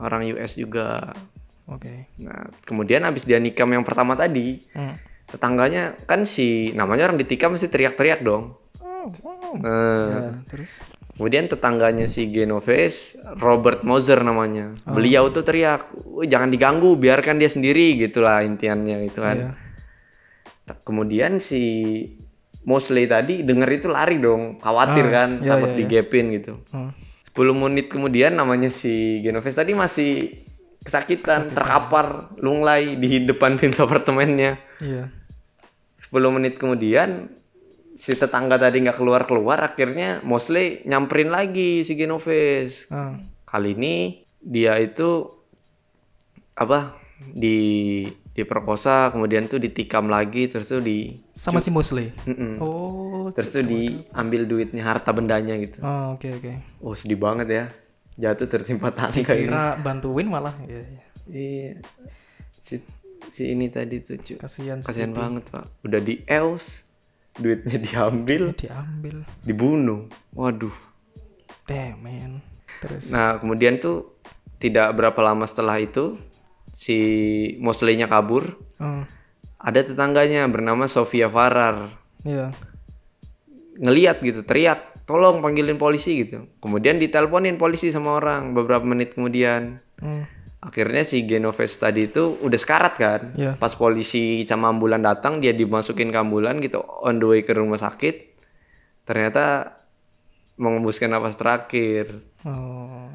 orang 0.00 0.24
US 0.32 0.56
juga. 0.56 1.12
Oke. 1.68 2.08
Nah, 2.24 2.48
kemudian 2.64 3.04
habis 3.04 3.28
dia 3.28 3.36
nikam 3.36 3.68
yang 3.68 3.84
pertama 3.84 4.16
tadi, 4.16 4.64
Hmm. 4.72 4.96
tetangganya 5.28 5.92
kan 6.08 6.24
si 6.24 6.72
namanya 6.72 7.04
orang 7.04 7.20
ditikam 7.20 7.52
mesti 7.52 7.68
teriak-teriak 7.68 8.24
dong. 8.24 8.56
Nah, 9.60 10.08
Ya, 10.08 10.40
terus 10.48 10.80
kemudian 11.14 11.46
tetangganya 11.46 12.04
si 12.04 12.26
Genoves, 12.26 13.14
Robert 13.38 13.82
Moser 13.82 14.18
namanya. 14.20 14.74
Beliau 14.84 15.30
tuh 15.30 15.40
teriak, 15.40 15.88
"Wih, 15.94 16.26
jangan 16.26 16.48
diganggu, 16.48 16.94
biarkan 16.94 17.38
dia 17.38 17.46
sendiri 17.46 17.94
gitulah 17.96 18.40
intiannya 18.40 19.06
gitu 19.06 19.20
kan. 19.20 19.36
ya. 19.38 19.50
T- 20.64 20.80
Kemudian 20.80 21.38
si 21.38 21.62
Mosley 22.64 23.04
tadi 23.04 23.40
denger 23.40 23.68
itu 23.74 23.86
lari 23.86 24.16
dong, 24.16 24.56
khawatir 24.58 25.06
Ah, 25.06 25.12
kan, 25.12 25.30
iya, 25.38 25.48
takut 25.50 25.68
iya, 25.70 25.76
iya. 25.76 25.80
digepin 25.84 26.26
gitu. 26.32 26.52
Hmm. 26.72 26.90
10 27.24 27.52
menit 27.52 27.86
kemudian 27.88 28.32
namanya 28.32 28.70
si 28.70 29.18
Genoves 29.20 29.52
tadi 29.52 29.74
masih 29.74 30.40
kesakitan, 30.80 31.50
terkapar, 31.50 32.32
lunglai 32.38 32.94
di 32.94 33.22
depan 33.22 33.56
pintu 33.56 33.82
apartemennya. 33.82 34.56
Iya. 34.80 35.10
10 36.00 36.30
menit 36.30 36.56
kemudian 36.56 37.28
si 37.94 38.12
tetangga 38.18 38.58
tadi 38.58 38.82
nggak 38.82 38.98
keluar 38.98 39.22
keluar 39.24 39.58
akhirnya 39.62 40.18
Mosley 40.26 40.82
nyamperin 40.82 41.30
lagi 41.30 41.86
si 41.86 41.94
Genoves 41.94 42.90
Ah, 42.90 43.14
kali 43.46 43.78
ini 43.78 44.26
dia 44.42 44.76
itu 44.82 45.30
apa 46.58 46.98
di 47.22 48.04
diperkosa 48.34 49.14
kemudian 49.14 49.46
tuh 49.46 49.62
ditikam 49.62 50.10
lagi 50.10 50.50
terus 50.50 50.66
tuh 50.66 50.82
di 50.82 51.22
sama 51.30 51.62
si 51.62 51.70
Musli. 51.70 52.10
Mm-mm. 52.26 52.58
Oh, 52.58 53.30
terus 53.30 53.54
tuh 53.54 53.62
diambil 53.62 54.42
duitnya 54.50 54.82
harta 54.82 55.14
bendanya 55.14 55.54
gitu. 55.54 55.78
Oh, 55.86 56.18
oke 56.18 56.42
oke. 56.42 56.52
oh 56.82 56.98
sedih 56.98 57.14
banget 57.14 57.46
ya. 57.46 57.64
Jatuh 58.18 58.50
tertimpa 58.50 58.90
tangga 58.90 59.22
ini. 59.38 59.46
Dikira 59.46 59.78
bantuin 59.78 60.26
malah. 60.26 60.54
Iya, 60.66 60.82
iya. 60.82 61.04
iya. 61.30 61.72
Si, 62.58 62.82
si 63.30 63.42
ini 63.54 63.70
tadi 63.70 64.02
tuh 64.02 64.18
Kasihan 64.38 64.82
si 64.82 64.86
kasihan 64.86 65.14
banget 65.14 65.46
pak. 65.54 65.70
Udah 65.86 66.02
di 66.02 66.26
eus 66.26 66.83
duitnya 67.34 67.78
diambil 67.82 68.54
diambil. 68.54 69.16
dibunuh 69.42 70.06
waduh 70.34 70.74
man. 71.98 72.44
Terus 72.84 73.08
Nah, 73.08 73.40
kemudian 73.40 73.80
tuh 73.80 74.12
tidak 74.60 74.92
berapa 74.96 75.16
lama 75.24 75.48
setelah 75.48 75.80
itu 75.80 76.20
si 76.74 76.98
Mosley-nya 77.60 78.10
kabur. 78.10 78.56
oh, 78.80 79.04
Ada 79.56 79.80
tetangganya 79.88 80.44
bernama 80.44 80.84
Sofia 80.84 81.24
Farrar 81.32 81.88
iya. 82.20 82.52
ngeliat 83.80 84.20
gitu, 84.20 84.44
teriak, 84.44 85.08
"Tolong 85.08 85.40
panggilin 85.40 85.80
polisi" 85.80 86.20
gitu. 86.20 86.44
Kemudian 86.60 87.00
diteleponin 87.00 87.56
polisi 87.56 87.88
sama 87.88 88.20
orang 88.20 88.52
beberapa 88.52 88.84
menit 88.84 89.16
kemudian. 89.16 89.80
Hmm. 89.96 90.28
Akhirnya 90.64 91.04
si 91.04 91.28
Genoves 91.28 91.76
tadi 91.76 92.08
itu 92.08 92.40
udah 92.40 92.58
sekarat 92.58 92.94
kan. 92.96 93.20
Iya. 93.36 93.60
Pas 93.60 93.76
polisi 93.76 94.48
sama 94.48 94.72
ambulan 94.72 95.04
datang, 95.04 95.44
dia 95.44 95.52
dimasukin 95.52 96.08
ke 96.08 96.18
ambulan 96.18 96.56
gitu 96.64 96.80
on 96.80 97.20
the 97.20 97.26
way 97.28 97.40
ke 97.44 97.52
rumah 97.52 97.76
sakit. 97.76 98.32
Ternyata 99.04 99.76
mengembuskan 100.56 101.12
napas 101.12 101.36
terakhir. 101.36 102.24
Oh. 102.44 103.08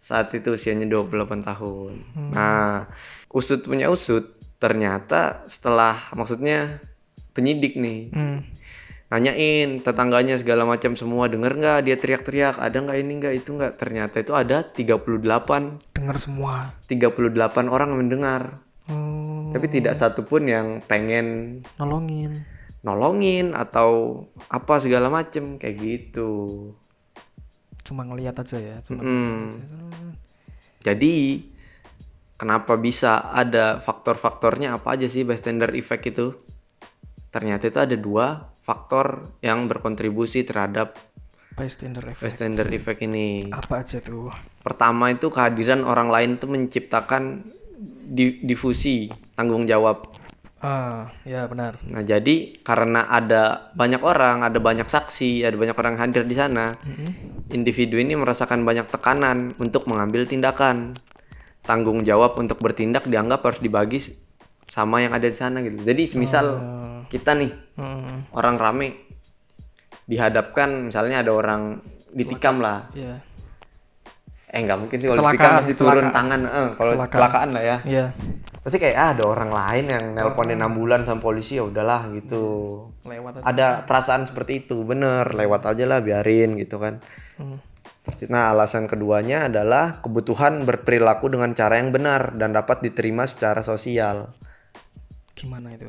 saat 0.00 0.32
itu 0.32 0.56
usianya 0.56 0.88
28 0.88 1.44
tahun. 1.44 1.92
Nah, 2.32 2.88
usut 3.30 3.62
punya 3.62 3.92
usut, 3.92 4.32
ternyata 4.58 5.44
setelah 5.46 5.94
maksudnya 6.16 6.80
penyidik 7.36 7.78
nih 7.78 8.10
Hmm. 8.10 8.40
Nanyain 9.10 9.82
tetangganya 9.82 10.38
segala 10.38 10.62
macam 10.62 10.94
semua 10.94 11.26
denger 11.26 11.52
nggak 11.52 11.78
dia 11.82 11.98
teriak-teriak 11.98 12.56
ada 12.56 12.76
nggak 12.78 12.94
ini 12.96 13.12
nggak 13.18 13.34
itu 13.36 13.50
nggak 13.52 13.74
ternyata 13.74 14.22
itu 14.22 14.32
ada 14.32 14.62
38 14.62 15.02
Dengar 15.90 16.16
semua. 16.16 16.78
38 16.86 17.10
orang 17.66 17.90
mendengar 17.92 18.62
Oh, 18.86 19.50
tapi 19.50 19.66
tidak 19.66 19.94
satupun 19.94 20.46
yang 20.46 20.66
pengen 20.80 21.60
nolongin. 21.74 22.42
nolongin 22.80 23.54
atau 23.54 24.22
apa 24.46 24.78
segala 24.78 25.06
macem 25.06 25.58
kayak 25.58 25.76
gitu 25.76 26.30
Cuma 27.80 28.02
ngelihat 28.02 28.34
aja 28.36 28.58
ya, 28.58 28.76
cuma 28.80 29.02
Mm. 29.02 29.46
aja. 29.48 29.62
Jadi 30.80 31.42
kenapa 32.34 32.74
bisa 32.74 33.28
ada 33.28 33.78
faktor-faktornya 33.78 34.72
apa 34.72 34.94
aja 34.94 35.06
sih 35.06 35.22
bystander 35.22 35.74
effect 35.74 36.06
itu? 36.06 36.34
Ternyata 37.28 37.66
itu 37.66 37.78
ada 37.78 37.94
dua 37.94 38.26
faktor 38.70 39.34
yang 39.42 39.66
berkontribusi 39.66 40.46
terhadap 40.46 40.94
Bystander 41.58 42.06
effect. 42.06 42.22
bystander 42.38 42.68
effect 42.70 43.02
ini. 43.02 43.50
Apa 43.50 43.82
aja 43.82 43.98
tuh? 43.98 44.30
Pertama 44.62 45.10
itu 45.10 45.26
kehadiran 45.26 45.82
orang 45.82 46.06
lain 46.06 46.30
itu 46.38 46.46
menciptakan 46.46 47.42
di- 48.06 48.38
difusi 48.40 49.10
tanggung 49.34 49.66
jawab. 49.66 50.14
Ah, 50.60 51.08
ya 51.24 51.48
benar. 51.48 51.80
Nah, 51.88 52.04
jadi 52.04 52.60
karena 52.60 53.08
ada 53.08 53.72
banyak 53.72 54.04
orang, 54.04 54.44
ada 54.44 54.60
banyak 54.60 54.84
saksi, 54.86 55.40
ada 55.42 55.56
banyak 55.56 55.72
orang 55.74 55.96
hadir 55.96 56.22
di 56.22 56.36
sana, 56.36 56.76
individu 57.48 57.96
ini 57.96 58.12
merasakan 58.12 58.62
banyak 58.62 58.86
tekanan 58.86 59.56
untuk 59.56 59.88
mengambil 59.88 60.28
tindakan. 60.28 60.94
Tanggung 61.64 62.04
jawab 62.04 62.36
untuk 62.36 62.60
bertindak 62.60 63.08
dianggap 63.08 63.40
harus 63.40 63.60
dibagi 63.60 64.00
sama 64.68 65.00
yang 65.00 65.12
ada 65.12 65.26
di 65.26 65.36
sana 65.36 65.60
gitu. 65.60 65.80
Jadi 65.80 66.12
misal 66.14 66.46
Ah, 66.60 66.89
kita 67.10 67.34
nih 67.34 67.50
hmm, 67.74 68.30
orang 68.32 68.56
rame 68.56 68.86
dihadapkan 70.06 70.86
misalnya 70.88 71.26
ada 71.26 71.34
orang 71.34 71.82
ditikam 72.10 72.62
lah. 72.62 72.86
ya. 72.94 73.18
Eh 74.50 74.60
nggak 74.66 74.78
mungkin 74.82 74.96
sih 74.98 75.06
kalau 75.06 75.30
ditikam 75.30 75.50
pasti 75.62 75.74
turun 75.74 76.06
tangan. 76.10 76.40
Eh, 76.42 76.68
kalau 76.74 76.90
Kecelakaan. 76.94 77.10
kecelakaan 77.10 77.48
lah 77.54 77.62
ya. 77.62 77.76
Iya. 77.86 78.06
Pasti 78.60 78.76
kayak 78.76 78.96
ah, 78.98 79.08
ada 79.14 79.24
orang 79.24 79.50
lain 79.50 79.84
yang 79.88 80.04
nelponin 80.14 80.60
ambulan 80.60 81.06
sama 81.06 81.22
polisi 81.22 81.58
ya 81.58 81.64
udahlah 81.66 82.10
gitu. 82.14 82.44
Lewat 83.06 83.40
aja. 83.40 83.44
ada 83.46 83.68
perasaan 83.88 84.28
seperti 84.28 84.66
itu 84.66 84.84
bener 84.84 85.24
lewat 85.32 85.64
aja 85.72 85.84
lah 85.88 85.98
biarin 86.04 86.54
gitu 86.54 86.76
kan 86.76 87.00
Hmm. 87.40 87.56
Nah 88.28 88.52
alasan 88.52 88.84
keduanya 88.84 89.48
adalah 89.48 90.04
kebutuhan 90.04 90.68
berperilaku 90.68 91.32
dengan 91.32 91.56
cara 91.56 91.80
yang 91.80 91.88
benar 91.88 92.36
dan 92.36 92.52
dapat 92.52 92.84
diterima 92.84 93.24
secara 93.24 93.64
sosial 93.64 94.36
Gimana 95.32 95.72
itu? 95.72 95.88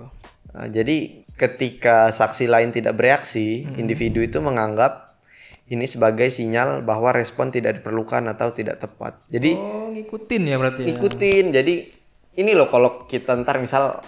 Nah, 0.51 0.67
jadi 0.67 1.23
ketika 1.33 2.09
saksi 2.09 2.45
lain 2.45 2.69
tidak 2.69 2.93
bereaksi 2.93 3.63
individu 3.75 4.19
itu 4.19 4.37
menganggap 4.37 5.15
ini 5.67 5.87
sebagai 5.87 6.27
sinyal 6.27 6.83
bahwa 6.83 7.09
respon 7.11 7.47
tidak 7.47 7.79
diperlukan 7.79 8.27
atau 8.27 8.51
tidak 8.51 8.77
tepat. 8.77 9.15
Jadi 9.27 9.55
Oh, 9.55 9.87
ngikutin 9.89 10.41
ya 10.43 10.55
berarti 10.55 10.81
ya. 10.83 10.91
ikutin 10.91 11.45
jadi 11.49 11.73
ini 12.33 12.51
loh 12.51 12.67
kalau 12.67 13.07
kita 13.07 13.39
ntar 13.39 13.57
misal 13.57 14.03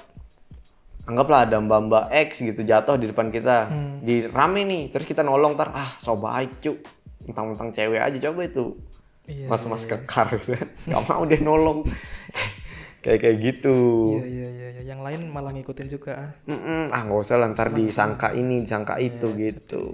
anggaplah 1.03 1.43
ada 1.43 1.59
mbak 1.59 1.79
mbak 1.83 2.05
X 2.27 2.39
gitu 2.41 2.63
jatuh 2.63 2.95
di 2.95 3.07
depan 3.07 3.27
kita 3.27 3.67
di 3.99 4.23
rame 4.23 4.63
nih 4.63 4.83
terus 4.87 5.03
kita 5.03 5.19
nolong 5.19 5.55
ntar 5.55 5.71
ah 5.71 5.91
so 5.99 6.15
baik 6.15 6.59
cu 6.59 6.79
mentang-mentang 7.23 7.71
cewek 7.71 7.99
aja 8.01 8.17
coba 8.21 8.41
itu. 8.43 8.75
Iya. 9.23 9.47
mas 9.47 9.63
mas 9.63 9.87
kekar 9.87 10.35
gitu. 10.35 10.59
Nggak 10.87 11.03
mau 11.07 11.23
dia 11.23 11.39
nolong 11.39 11.87
kayak 13.03 13.19
kayak 13.19 13.37
gitu. 13.43 13.77
Iya, 14.15 14.25
iya, 14.25 14.47
iya, 14.49 14.67
iya. 14.79 14.81
Yang 14.95 15.01
lain 15.03 15.21
malah 15.29 15.51
ngikutin 15.51 15.87
juga. 15.91 16.11
ah. 16.15 16.31
Mm-mm, 16.47 16.89
ah 16.89 17.01
nggak 17.03 17.19
usah 17.19 17.35
lah 17.35 17.47
ntar 17.51 17.69
disangka 17.75 18.31
ini 18.31 18.63
disangka 18.63 18.95
itu 18.97 19.27
gitu. 19.35 19.91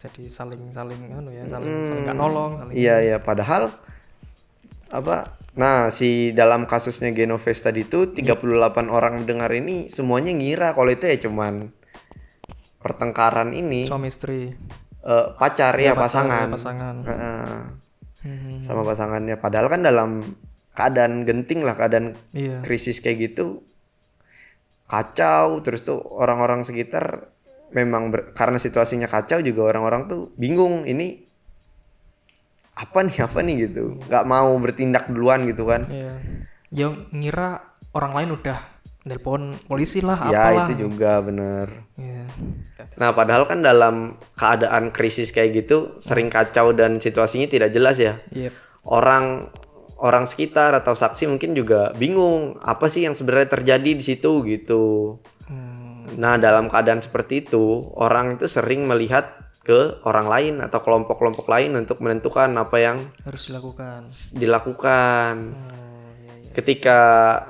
Jadi 0.00 0.26
saling-saling 0.26 0.98
anu 1.14 1.30
ya, 1.30 1.46
saling 1.46 1.86
saling 1.86 2.02
nggak 2.02 2.18
nolong, 2.18 2.52
saling 2.58 2.74
Iya 2.74 2.96
iya. 3.04 3.16
Padahal 3.22 3.70
apa 4.92 5.36
nah 5.52 5.92
si 5.92 6.32
dalam 6.32 6.64
kasusnya 6.64 7.12
Genoves 7.12 7.60
tadi 7.60 7.84
itu 7.84 8.08
38 8.08 8.88
orang 8.88 9.20
mendengar 9.20 9.52
ini 9.52 9.92
semuanya 9.92 10.32
ngira 10.32 10.72
kalau 10.72 10.88
itu 10.88 11.04
ya 11.04 11.16
cuman 11.28 11.68
pertengkaran 12.82 13.52
ini. 13.52 13.84
Suami 13.86 14.08
istri. 14.10 14.50
eh, 15.02 15.26
pacar 15.34 15.74
ya 15.76 15.90
Iya, 15.90 15.92
pacar, 15.92 16.02
pasangan, 16.24 16.46
ya, 16.46 16.54
pasangan. 16.54 16.94
Heeh, 17.04 17.54
Hmm, 18.22 18.62
sama 18.62 18.86
pasangannya. 18.86 19.34
Padahal 19.34 19.66
kan 19.66 19.82
dalam 19.82 20.22
keadaan 20.72 21.22
genting 21.22 21.60
lah 21.60 21.74
keadaan 21.74 22.16
Iya. 22.30 22.60
krisis 22.60 22.98
kayak 22.98 23.30
gitu 23.30 23.60
kacau 24.84 25.60
terus 25.60 25.82
tuh 25.82 25.98
orang-orang 25.98 26.62
sekitar 26.62 27.28
memang 27.70 28.08
ber- 28.08 28.32
karena 28.32 28.56
situasinya 28.56 29.06
kacau 29.06 29.40
juga 29.40 29.64
orang-orang 29.66 30.04
tuh 30.04 30.20
bingung 30.34 30.84
ini 30.84 31.24
apa 32.72 32.98
nih 33.00 33.18
apa 33.22 33.38
nih 33.40 33.54
gitu 33.66 34.00
nggak 34.02 34.24
mau 34.26 34.52
bertindak 34.56 35.08
duluan 35.08 35.44
gitu 35.44 35.64
kan 35.66 35.88
Iya. 35.88 36.12
Yang 36.72 36.92
ngira 37.10 37.50
orang 37.92 38.12
lain 38.14 38.30
udah 38.34 38.58
nelpon 39.02 39.58
polisi 39.62 39.98
lah, 39.98 40.16
ya 40.30 40.40
apalah. 40.46 40.66
itu 40.66 40.88
juga 40.88 41.20
bener 41.20 41.68
Iya. 41.94 42.24
nah 42.94 43.12
padahal 43.12 43.44
kan 43.44 43.60
dalam 43.60 43.94
keadaan 44.34 44.88
krisis 44.88 45.28
kayak 45.30 45.52
gitu 45.58 45.96
sering 45.98 46.28
kacau 46.28 46.72
dan 46.72 46.96
situasinya 46.96 47.44
tidak 47.46 47.70
jelas 47.70 47.96
ya 47.96 48.20
Yep. 48.30 48.52
orang 48.84 49.48
orang 50.02 50.26
sekitar 50.26 50.74
atau 50.74 50.92
saksi 50.92 51.30
mungkin 51.30 51.54
juga 51.54 51.94
bingung 51.94 52.58
apa 52.58 52.90
sih 52.90 53.06
yang 53.06 53.14
sebenarnya 53.14 53.54
terjadi 53.54 53.90
di 53.94 54.02
situ 54.02 54.42
gitu 54.44 55.16
Hmm, 55.42 56.18
Nah, 56.18 56.36
dalam 56.36 56.66
keadaan 56.66 56.98
seperti 56.98 57.40
itu, 57.40 57.88
orang 57.94 58.36
itu 58.36 58.44
sering 58.46 58.84
melihat 58.84 59.32
ke 59.62 60.02
orang 60.02 60.26
lain 60.26 60.54
atau 60.58 60.82
kelompok-kelompok 60.82 61.46
lain 61.46 61.78
untuk 61.78 62.02
menentukan 62.02 62.50
apa 62.56 62.76
yang 62.78 62.98
harus 63.22 63.46
dilakukan. 63.46 64.02
dilakukan. 64.34 65.34
Oh, 65.54 66.10
iya, 66.18 66.32
iya. 66.42 66.52
Ketika 66.52 66.98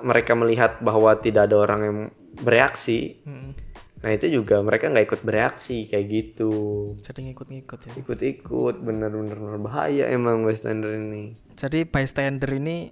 mereka 0.05 0.33
melihat 0.35 0.79
bahwa 0.81 1.17
tidak 1.17 1.49
ada 1.49 1.57
orang 1.59 1.81
yang 1.83 1.99
bereaksi, 2.39 3.23
Hmm, 3.25 3.57
nah 4.03 4.11
itu 4.11 4.27
juga 4.29 4.59
mereka 4.61 4.91
nggak 4.91 5.07
ikut 5.07 5.21
bereaksi 5.23 5.87
kayak 5.87 6.07
gitu. 6.11 6.53
Jadi 6.99 7.31
ngikut-ngikut 7.31 7.79
ya. 7.87 7.93
Ikut-ikut, 8.03 8.75
bener-bener 8.83 9.39
bahaya 9.63 10.11
emang 10.11 10.43
bystander 10.43 10.99
ini. 10.99 11.39
Jadi 11.55 11.87
bystander 11.87 12.51
ini 12.51 12.91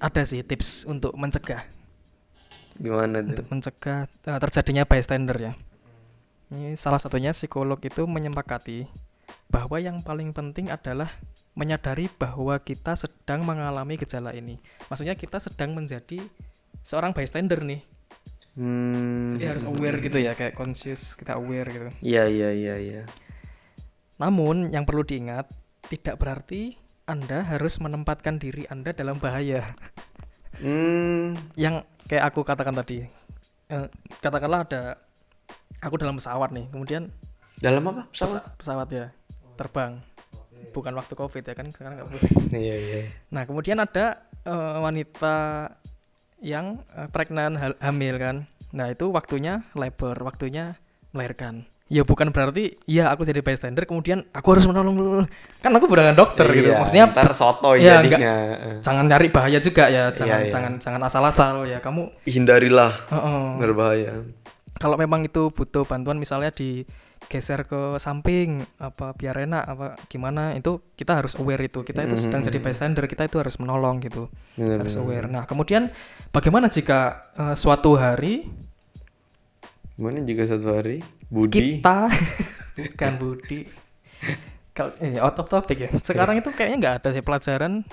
ada 0.00 0.24
sih 0.24 0.40
tips 0.44 0.88
untuk 0.88 1.14
mencegah 1.14 1.64
Gimana 2.76 3.22
tuh? 3.22 3.30
untuk 3.30 3.46
mencegah 3.52 4.00
eh, 4.08 4.38
terjadinya 4.42 4.84
bystander 4.84 5.36
ya. 5.38 5.52
Ini 6.50 6.74
salah 6.76 6.98
satunya 6.98 7.32
psikolog 7.32 7.78
itu 7.80 8.04
menyepakati 8.04 8.86
bahwa 9.48 9.78
yang 9.78 10.02
paling 10.02 10.34
penting 10.34 10.70
adalah 10.70 11.08
menyadari 11.54 12.10
bahwa 12.10 12.58
kita 12.58 12.98
sedang 12.98 13.46
mengalami 13.46 13.94
gejala 13.94 14.34
ini. 14.34 14.58
Maksudnya 14.90 15.14
kita 15.14 15.38
sedang 15.38 15.72
menjadi 15.72 16.18
seorang 16.82 17.14
bystander 17.14 17.62
nih. 17.62 17.80
Hmm. 18.54 19.34
Jadi 19.34 19.44
harus 19.50 19.64
aware 19.64 19.98
gitu 19.98 20.16
ya, 20.16 20.32
kayak 20.32 20.54
conscious 20.54 21.14
kita 21.14 21.34
aware 21.34 21.66
gitu. 21.66 21.88
Iya 22.00 22.24
iya 22.26 22.48
iya 22.50 22.74
iya. 22.78 23.02
Namun 24.16 24.70
yang 24.70 24.86
perlu 24.86 25.02
diingat, 25.02 25.50
tidak 25.88 26.16
berarti 26.16 26.78
Anda 27.04 27.42
harus 27.42 27.76
menempatkan 27.76 28.38
diri 28.38 28.64
Anda 28.66 28.94
dalam 28.94 29.18
bahaya. 29.18 29.74
Hmm. 30.54 31.34
Yang 31.58 31.82
kayak 32.06 32.30
aku 32.30 32.46
katakan 32.46 32.74
tadi, 32.74 33.02
eh, 33.68 33.86
katakanlah 34.20 34.62
ada 34.62 34.82
aku 35.82 35.98
dalam 35.98 36.14
pesawat 36.14 36.54
nih, 36.54 36.70
kemudian 36.70 37.10
Dalam 37.54 37.82
apa? 37.84 38.06
pesa- 38.08 38.38
Pesawat? 38.38 38.42
pesawat 38.54 38.88
ya 38.90 39.06
terbang, 39.54 39.92
bukan 40.70 40.94
waktu 40.94 41.14
covid 41.14 41.42
ya 41.42 41.54
kan 41.54 41.66
sekarang 41.70 41.98
nggak 41.98 42.08
boleh. 42.08 42.30
Iya 42.54 42.74
iya. 42.76 43.00
Nah 43.30 43.42
kemudian 43.44 43.78
ada 43.78 44.22
eh, 44.42 44.76
wanita 44.78 45.34
yang 46.44 46.84
eh, 46.92 47.08
pregnant 47.08 47.56
hal- 47.56 47.80
hamil 47.80 48.14
kan, 48.16 48.36
nah 48.70 48.86
itu 48.86 49.08
waktunya 49.08 49.64
labor, 49.72 50.20
waktunya 50.20 50.76
melahirkan. 51.10 51.64
Ya 51.84 52.00
bukan 52.00 52.32
berarti 52.32 52.80
ya 52.84 53.08
aku 53.08 53.22
jadi 53.22 53.40
bystander 53.40 53.84
kemudian 53.84 54.24
aku 54.30 54.52
harus 54.52 54.64
menolong. 54.64 55.28
Kan 55.60 55.68
aku 55.70 55.84
bukan 55.84 56.12
dokter 56.12 56.48
gitu. 56.50 56.72
Iya, 56.72 56.80
Maksudnya 56.80 57.06
ntar 57.08 57.32
soto 57.32 57.76
Iya, 57.76 58.00
jadinya. 58.00 58.32
jangan 58.80 59.04
cari 59.04 59.28
bahaya 59.28 59.58
juga 59.58 59.84
ya 59.86 60.08
jangan 60.08 60.28
Iya, 60.34 60.36
iya. 60.40 60.50
jangan 60.50 60.72
jangan 60.78 61.00
asal-asal 61.02 61.64
ya 61.64 61.78
kamu 61.78 62.08
Hindarilah 62.24 62.92
Heeh. 63.08 63.44
berbahaya. 63.58 64.12
kalau 64.74 64.96
memang 64.96 65.22
itu 65.22 65.48
butuh 65.48 65.84
bantuan 65.84 66.16
misalnya 66.16 66.50
digeser 67.24 67.64
ke 67.64 67.96
samping 67.96 68.62
apa 68.76 69.16
biar 69.16 69.48
enak 69.48 69.64
apa 69.64 69.86
gimana 70.06 70.52
itu 70.54 70.78
kita 70.94 71.18
harus 71.24 71.34
aware 71.40 71.64
itu 71.64 71.80
kita 71.82 72.04
itu 72.04 72.14
sedang 72.20 72.44
jadi 72.44 72.60
bystander 72.60 73.08
kita 73.08 73.26
itu 73.26 73.40
harus 73.40 73.56
menolong 73.56 73.98
gitu 74.04 74.28
Bener, 74.54 74.84
harus 74.84 74.94
bener. 74.94 75.04
aware 75.08 75.26
nah 75.32 75.44
kemudian 75.48 75.88
bagaimana 76.30 76.68
jika 76.68 77.30
eh, 77.34 77.56
suatu 77.56 77.96
hari 77.96 78.46
Gimana 79.94 80.26
jika 80.26 80.42
satu 80.50 80.74
hari 80.74 81.06
Budi 81.30 81.80
kita 81.80 82.10
bukan 82.94 83.12
Budi 83.16 83.60
kalau 84.74 84.90
eh, 84.98 85.16
out 85.22 85.38
of 85.38 85.46
topic 85.48 85.86
ya 85.86 85.90
sekarang 86.02 86.42
itu 86.42 86.50
kayaknya 86.50 86.76
nggak 86.82 86.94
ada 87.02 87.08
sih 87.14 87.22
pelajaran 87.22 87.86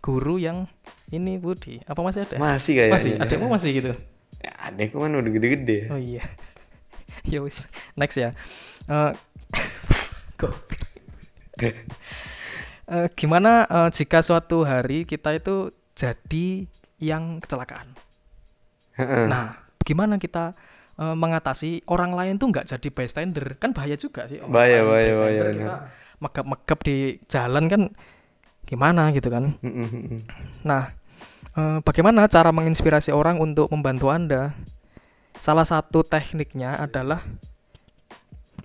guru 0.00 0.40
yang 0.40 0.64
ini 1.12 1.36
Budi 1.36 1.78
apa 1.84 2.00
masih 2.00 2.24
ada 2.24 2.36
masih 2.40 2.72
kayaknya. 2.80 2.94
masih 2.96 3.10
adekmu 3.20 3.46
masih 3.52 3.70
gitu 3.72 3.92
Ya, 4.42 4.52
adekku 4.58 4.98
kan 4.98 5.14
udah 5.14 5.30
gede-gede 5.30 5.86
ya. 5.86 5.88
Oh 5.94 6.00
iya. 6.02 6.22
ya 7.30 7.38
wis. 7.46 7.70
Next 7.94 8.18
ya. 8.18 8.34
Eh 8.88 9.12
goblok. 10.40 10.70
Eh, 12.92 13.08
gimana 13.14 13.64
eh, 13.70 13.88
jika 13.94 14.20
suatu 14.20 14.66
hari 14.66 15.06
kita 15.06 15.38
itu 15.38 15.70
jadi 15.94 16.66
yang 16.98 17.38
kecelakaan? 17.38 17.94
Nah, 19.30 19.56
gimana 19.86 20.18
kita 20.18 20.52
eh, 20.98 21.14
mengatasi 21.14 21.86
orang 21.86 22.12
lain 22.12 22.36
tuh 22.36 22.50
nggak 22.50 22.66
jadi 22.68 22.88
bystander? 22.90 23.46
Kan 23.56 23.70
bahaya 23.72 23.94
juga 23.94 24.26
sih. 24.26 24.42
orang 24.42 24.52
Bahaya, 24.52 24.80
bahaya, 24.82 25.06
bystander, 25.08 25.46
bahaya, 25.46 25.52
Kita 25.54 25.76
megap-megap 26.22 26.78
di 26.86 26.96
jalan 27.26 27.64
kan 27.66 27.82
gimana 28.66 29.10
gitu 29.14 29.28
kan? 29.30 29.56
Nah, 30.62 30.82
eh, 31.54 31.78
bagaimana 31.86 32.26
cara 32.26 32.50
menginspirasi 32.50 33.14
orang 33.14 33.38
untuk 33.38 33.70
membantu 33.70 34.10
Anda? 34.10 34.54
Salah 35.42 35.66
satu 35.66 36.06
tekniknya 36.06 36.78
adalah 36.78 37.24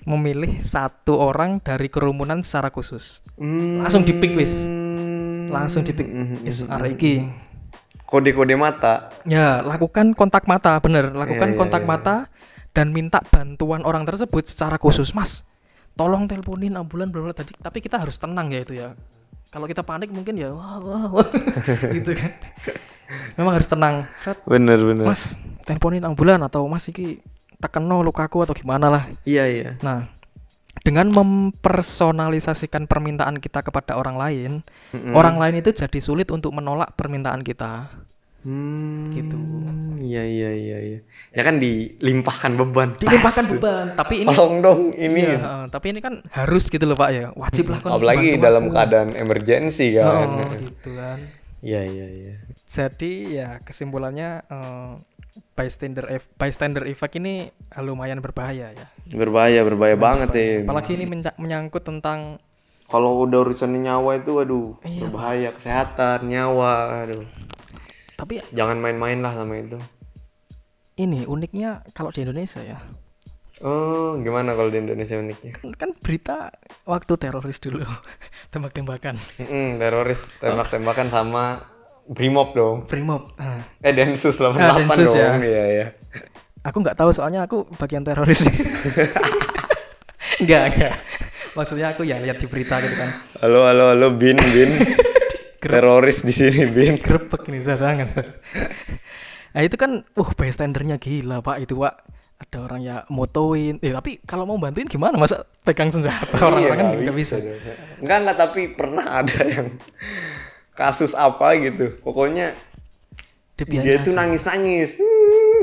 memilih 0.07 0.63
satu 0.63 1.19
orang 1.19 1.59
dari 1.59 1.91
kerumunan 1.91 2.39
secara 2.39 2.71
khusus. 2.71 3.19
Hmm. 3.35 3.83
Langsung 3.83 4.07
dipik, 4.07 4.39
wis. 4.39 4.63
Langsung 5.51 5.83
dipik. 5.83 6.07
Mm, 6.07 6.39
mm, 6.39 6.47
Is 6.47 6.63
mm, 6.63 6.71
arek 6.71 6.91
iki. 6.95 7.13
Kode-kode 8.07 8.55
mata. 8.55 9.11
Ya, 9.27 9.59
lakukan 9.59 10.15
kontak 10.15 10.47
mata, 10.47 10.79
bener. 10.79 11.11
Lakukan 11.11 11.51
Iya, 11.51 11.55
iya, 11.55 11.59
kontak 11.59 11.83
iya. 11.83 11.89
mata 11.91 12.15
dan 12.71 12.95
minta 12.95 13.19
bantuan 13.19 13.83
orang 13.83 14.07
tersebut 14.07 14.47
secara 14.47 14.79
khusus, 14.79 15.11
Mas. 15.11 15.43
Tolong 15.99 16.23
teleponin 16.31 16.79
ambulan 16.79 17.11
bla 17.11 17.27
bla 17.27 17.35
tadi. 17.35 17.51
Tapi 17.59 17.83
kita 17.83 17.99
harus 17.99 18.15
tenang 18.15 18.47
ya 18.47 18.63
itu 18.63 18.73
ya. 18.79 18.95
Kalau 19.51 19.67
kita 19.67 19.83
panik 19.83 20.11
mungkin 20.11 20.35
ya 20.35 20.51
wah 20.51 20.79
wah, 20.79 21.03
wah. 21.19 21.27
gitu 21.95 22.15
kan. 22.15 22.31
Memang 23.35 23.59
harus 23.59 23.67
tenang. 23.67 24.07
Seret, 24.15 24.39
Bener 24.43 24.79
bener. 24.79 25.07
Mas, 25.07 25.39
teleponin 25.67 26.03
ambulan 26.03 26.39
atau 26.43 26.67
Mas 26.67 26.87
iki 26.87 27.23
tekeno 27.57 28.01
lukaku 28.01 28.43
atau 28.43 28.53
gimana 28.53 28.87
lah. 28.87 29.03
Iya 29.23 29.45
iya. 29.45 29.69
Nah, 29.81 30.05
dengan 30.81 31.09
mempersonalisasikan 31.09 32.85
permintaan 32.85 33.37
kita 33.37 33.61
kepada 33.61 33.97
orang 33.97 34.15
lain, 34.15 34.51
Mm-mm. 34.93 35.13
orang 35.13 35.37
lain 35.37 35.59
itu 35.59 35.73
jadi 35.73 35.99
sulit 35.99 36.29
untuk 36.29 36.53
menolak 36.53 36.93
permintaan 36.93 37.41
kita. 37.41 37.89
Hmm, 38.45 39.11
Gitu. 39.11 39.35
Iya 39.97 40.23
iya 40.23 40.49
iya 40.53 40.77
iya. 40.79 40.99
Ya 41.33 41.41
kan 41.41 41.57
dilimpahkan 41.57 42.55
beban. 42.55 42.95
Dilimpahkan 42.95 43.43
Tas. 43.43 43.51
beban, 43.57 43.85
tapi 43.97 44.23
ini 44.23 44.29
Tolong 44.31 44.55
dong 44.61 44.81
ini. 44.93 45.19
Iya, 45.25 45.39
heeh, 45.41 45.63
tapi 45.67 45.85
ini 45.91 45.99
kan 45.99 46.21
harus 46.31 46.69
gitu 46.69 46.85
loh 46.85 46.95
Pak 46.95 47.09
ya. 47.11 47.25
Wajib 47.35 47.73
lah 47.73 47.81
kon 47.81 47.91
Apalagi 47.97 48.37
dalam 48.39 48.69
aku. 48.69 48.77
keadaan 48.77 49.09
emergency 49.17 49.97
kan. 49.97 50.29
Oh, 50.31 50.53
gitu 50.53 50.89
kan. 50.95 51.17
Iya 51.59 51.81
iya 51.83 52.07
iya. 52.07 52.33
Jadi 52.69 53.11
ya 53.35 53.59
kesimpulannya 53.65 54.45
eh, 54.45 54.91
bystander 55.53 56.05
eff- 56.07 56.29
bystander 56.33 56.83
effect 56.85 57.15
ini 57.15 57.49
lumayan 57.77 58.19
berbahaya 58.19 58.71
ya. 58.71 58.87
Berbahaya 59.07 59.61
berbahaya 59.61 59.95
banget 59.95 60.29
ya. 60.31 60.45
Apalagi 60.63 60.95
ini 60.95 61.05
menyangkut 61.37 61.81
tentang 61.81 62.37
Kalau 62.87 63.19
udah 63.21 63.43
urusan 63.43 63.75
nyawa 63.75 64.15
itu 64.15 64.31
waduh 64.33 64.79
Iya, 64.81 65.01
berbahaya 65.03 65.49
kesehatan 65.51 66.25
nyawa 66.25 67.03
aduh. 67.03 67.27
tapi 68.15 68.39
Jangan 68.49 68.79
main-main 68.79 69.19
lah 69.19 69.33
sama 69.33 69.57
itu. 69.57 69.75
ini 70.95 71.23
uniknya 71.23 71.85
kalau 71.91 72.09
di 72.09 72.23
Indonesia 72.23 72.57
ya. 72.59 72.79
Oh, 73.57 74.17
gimana 74.17 74.53
kalau 74.53 74.69
di 74.69 74.77
Indonesia 74.77 75.13
uniknya? 75.15 75.53
Kan, 75.53 75.73
kan 75.73 75.89
berita 75.97 76.53
waktu 76.83 77.13
teroris 77.17 77.57
dulu 77.57 77.81
tembak-tembakan 78.53 79.17
Mm-mm, 79.35 79.77
teroris 79.77 80.21
tembak-tembakan 80.37 81.07
sama 81.09 81.65
Brimob 82.07 82.51
dong. 82.51 82.75
Primob. 82.85 83.35
Nah, 83.35 83.67
Eh 83.79 83.91
Densus 83.91 84.35
88 84.35 84.55
Ah, 84.57 84.75
Densus 84.77 85.11
dong. 85.11 85.19
ya. 85.19 85.29
Iya 85.37 85.63
iya. 85.67 85.85
aku 86.61 86.77
nggak 86.79 86.95
tahu 86.95 87.11
soalnya 87.11 87.43
aku 87.43 87.67
bagian 87.75 88.01
teroris. 88.01 88.43
Enggak, 90.37 90.69
enggak. 90.69 90.93
Maksudnya 91.51 91.87
aku 91.91 92.03
ya 92.03 92.17
lihat 92.17 92.37
di 92.37 92.45
berita 92.45 92.77
gitu 92.77 92.93
kan. 92.93 93.09
Halo 93.41 93.65
halo 93.65 93.89
halo 93.89 94.07
Bin 94.13 94.37
Bin. 94.37 94.69
Teroris 95.63 96.21
di 96.21 96.29
sini 96.29 96.69
Bin. 96.69 96.95
Grebek 96.97 97.49
ini 97.49 97.59
saya 97.59 97.81
sangat. 97.81 98.13
nah 99.49 99.61
itu 99.61 99.73
kan, 99.73 100.05
uh 100.05 100.29
bystandernya 100.29 100.95
gila 100.97 101.41
pak 101.41 101.57
itu 101.59 101.75
pak. 101.75 102.05
Ada 102.37 102.57
orang 102.61 102.79
ya 102.79 102.95
motoin. 103.09 103.81
Eh 103.81 103.89
tapi 103.89 104.21
kalau 104.21 104.45
mau 104.45 104.61
bantuin 104.61 104.85
gimana? 104.85 105.17
Masa 105.17 105.41
pegang 105.65 105.89
senjata 105.89 106.37
orang-orang 106.37 106.77
kan 106.77 106.87
Iya, 106.93 107.01
nggak 107.01 107.17
bisa. 107.17 107.35
dong. 107.41 107.57
Enggak 107.97 108.17
enggak 108.21 108.37
tapi 108.37 108.61
pernah 108.69 109.05
ada 109.17 109.39
yang 109.41 109.67
kasus 110.77 111.11
apa 111.11 111.57
gitu. 111.57 111.97
Pokoknya 111.99 112.53
Dibiarin 113.57 113.83
dia 113.83 114.05
tuh 114.05 114.13
aja. 114.13 114.17
nangis-nangis 114.21 114.93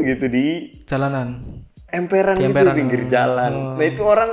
gitu 0.03 0.25
di 0.27 0.47
Jalanan. 0.83 1.39
emperan, 1.87 2.35
Di 2.35 2.43
gitu 2.43 2.51
emperan. 2.51 2.75
pinggir 2.75 3.03
jalan. 3.07 3.53
Oh. 3.55 3.79
Nah 3.79 3.87
itu 3.87 4.03
orang 4.03 4.33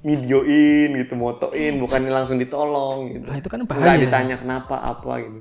videoin 0.00 0.96
gitu, 0.96 1.12
motoin, 1.12 1.76
bukannya 1.76 2.08
langsung 2.08 2.40
ditolong 2.40 3.12
gitu. 3.12 3.24
Nah 3.28 3.36
itu 3.36 3.48
kan 3.48 3.60
bahaya. 3.68 4.00
ditanya 4.00 4.40
kenapa 4.40 4.80
apa 4.80 5.12
gitu. 5.20 5.40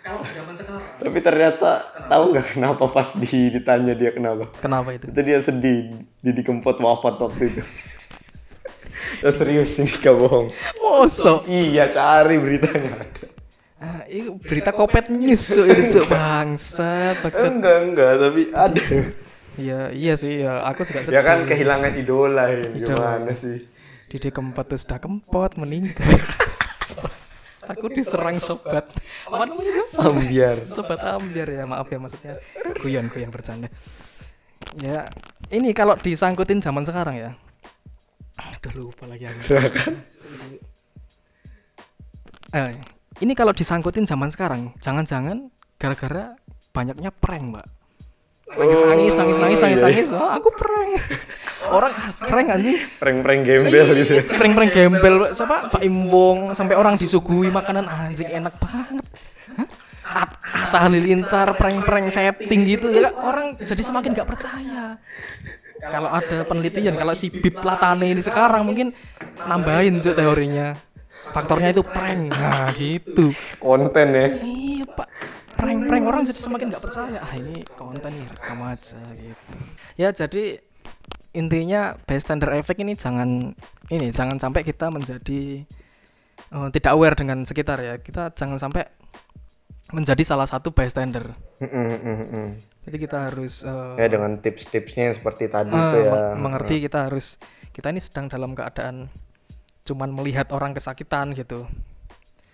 Kalau 0.00 0.20
zaman 0.22 0.52
sekarang. 0.54 0.82
Tapi 0.96 1.18
ternyata 1.18 1.70
tahu 2.08 2.22
nggak 2.32 2.46
kenapa 2.52 2.84
pas 2.88 3.08
di, 3.12 3.26
ditanya 3.50 3.92
dia 3.92 4.12
kenapa? 4.12 4.48
Kenapa 4.60 4.92
itu? 4.92 5.08
Itu 5.08 5.20
dia 5.20 5.38
sedih, 5.40 5.92
Didi 6.20 6.40
Kempot 6.40 6.76
wafat 6.76 7.20
waktu 7.20 7.52
itu. 7.52 7.62
Terus 9.20 9.36
serius 9.36 9.76
ini 9.76 9.88
gak 9.94 10.16
bohong. 10.16 10.48
Mosok. 10.80 11.44
Iya 11.46 11.88
cari 11.88 12.36
beritanya. 12.36 13.08
Ah, 13.82 14.06
itu 14.06 14.38
berita 14.38 14.70
kopet 14.70 15.10
news 15.10 15.50
cuk 15.50 15.66
itu 15.66 15.82
cuk 15.98 16.06
bangsat 16.06 17.18
bangsat. 17.20 17.50
Enggak 17.50 17.76
enggak 17.90 18.12
tapi 18.22 18.42
ada. 18.54 18.84
Iya 19.54 19.80
iya 19.94 20.14
sih 20.14 20.42
ya 20.46 20.62
aku 20.66 20.86
juga 20.86 21.06
sedih. 21.06 21.14
Ya 21.14 21.22
kan 21.22 21.46
kehilangan 21.46 21.92
idola 21.98 22.50
ya. 22.50 22.70
Idola. 22.70 23.18
Gimana 23.18 23.32
sih? 23.34 23.66
Didi 24.10 24.30
Kempot 24.30 24.66
tuh 24.66 24.78
sudah 24.78 24.98
kempot 25.02 25.58
meninggal. 25.58 26.06
aku 27.70 27.86
diserang 27.90 28.38
sobat. 28.38 28.86
Apa 29.26 29.44
namanya? 29.46 29.84
Ambiar. 29.98 30.56
Sobat 30.62 31.00
ambiar 31.02 31.48
ya 31.50 31.64
maaf 31.66 31.90
ya 31.90 31.98
maksudnya 31.98 32.38
guyon 32.78 33.10
guyon 33.10 33.30
bercanda. 33.34 33.68
Ya 34.78 35.06
ini 35.50 35.74
kalau 35.74 35.98
disangkutin 35.98 36.62
zaman 36.62 36.86
sekarang 36.86 37.18
ya. 37.18 37.30
Aduh 38.38 38.90
lupa 38.90 39.06
lagi 39.06 39.30
aku. 39.30 39.42
Eh, 42.54 42.70
ini 43.22 43.32
kalau 43.36 43.54
disangkutin 43.54 44.08
zaman 44.08 44.30
sekarang, 44.32 44.74
jangan-jangan 44.82 45.50
gara-gara 45.78 46.34
banyaknya 46.74 47.10
prank, 47.14 47.54
Mbak. 47.54 47.66
Nangis 48.54 48.78
nangis 48.78 49.14
nangis 49.16 49.38
nangis 49.40 49.60
nangis 49.60 49.80
iya. 49.80 49.86
nangis. 49.88 50.08
Oh, 50.14 50.30
aku 50.30 50.48
prank. 50.54 50.90
Orang 51.74 51.92
ah, 51.96 52.12
prank 52.28 52.48
anjing. 52.54 52.78
Prank-prank 53.00 53.40
gembel 53.42 53.86
gitu. 53.98 54.14
Prank-prank 54.30 54.70
gembel 54.70 55.14
siapa 55.32 55.72
Pak 55.72 55.82
Imbong 55.82 56.52
sampai 56.54 56.76
orang 56.76 56.94
disuguhi 56.94 57.50
makanan 57.50 57.88
anjing 57.88 58.30
enak 58.30 58.54
banget. 58.60 59.04
Hah? 59.58 59.68
At- 60.04 60.38
Atta 60.54 60.90
Halilintar 60.90 61.54
prank-prank 61.58 62.10
setting 62.14 62.66
gitu 62.66 62.90
ya 62.94 63.10
orang 63.14 63.58
jadi 63.58 63.82
semakin 63.82 64.10
nggak 64.14 64.26
percaya 64.26 64.98
kalau 65.86 66.10
ada 66.10 66.46
penelitian 66.46 66.94
kalau 66.94 67.14
si 67.14 67.30
Bib 67.30 67.58
Latane 67.62 68.10
ini 68.10 68.22
sekarang 68.22 68.62
mungkin 68.62 68.94
nambahin 69.46 70.02
teorinya 70.02 70.78
faktornya 71.34 71.74
itu 71.74 71.82
prank. 71.82 72.30
Nah 72.30 72.70
gitu. 72.78 73.34
Konten 73.58 74.08
ya. 74.14 74.26
Iya 74.38 74.86
pak. 74.86 75.08
Prank-prank 75.58 76.04
orang 76.06 76.22
jadi 76.22 76.38
semakin 76.38 76.70
nggak 76.70 76.84
percaya. 76.84 77.18
Ah 77.18 77.34
ini 77.34 77.66
konten 77.74 78.14
nih 78.14 78.26
rekam 78.30 78.62
aja 78.62 79.02
gitu. 79.18 79.54
Ya 79.98 80.14
jadi 80.14 80.62
intinya 81.34 81.98
bystander 82.06 82.54
effect 82.54 82.78
ini 82.78 82.94
jangan 82.94 83.58
ini 83.90 84.06
jangan 84.14 84.38
sampai 84.38 84.62
kita 84.62 84.94
menjadi 84.94 85.66
eh, 86.54 86.68
tidak 86.70 86.92
aware 86.94 87.18
dengan 87.18 87.42
sekitar 87.42 87.82
ya. 87.82 87.98
Kita 87.98 88.30
jangan 88.30 88.62
sampai 88.62 88.86
menjadi 89.92 90.22
salah 90.24 90.48
satu 90.48 90.72
bystander 90.72 91.34
Mm, 91.62 91.70
mm, 91.70 91.98
mm, 92.02 92.26
mm. 92.34 92.48
jadi 92.88 92.96
kita 92.98 93.18
harus 93.30 93.62
eh, 93.62 93.94
ya 94.02 94.08
dengan 94.10 94.42
tips-tipsnya 94.42 95.14
seperti 95.14 95.46
tadi 95.46 95.70
eh, 95.70 95.78
itu 95.78 95.98
ya. 96.02 96.10
meng- 96.10 96.40
mengerti 96.42 96.82
kita 96.82 97.06
harus 97.06 97.38
kita 97.70 97.94
ini 97.94 98.02
sedang 98.02 98.26
dalam 98.26 98.58
keadaan 98.58 99.06
cuman 99.84 100.10
melihat 100.16 100.48
orang 100.50 100.72
kesakitan 100.72 101.36
gitu. 101.36 101.68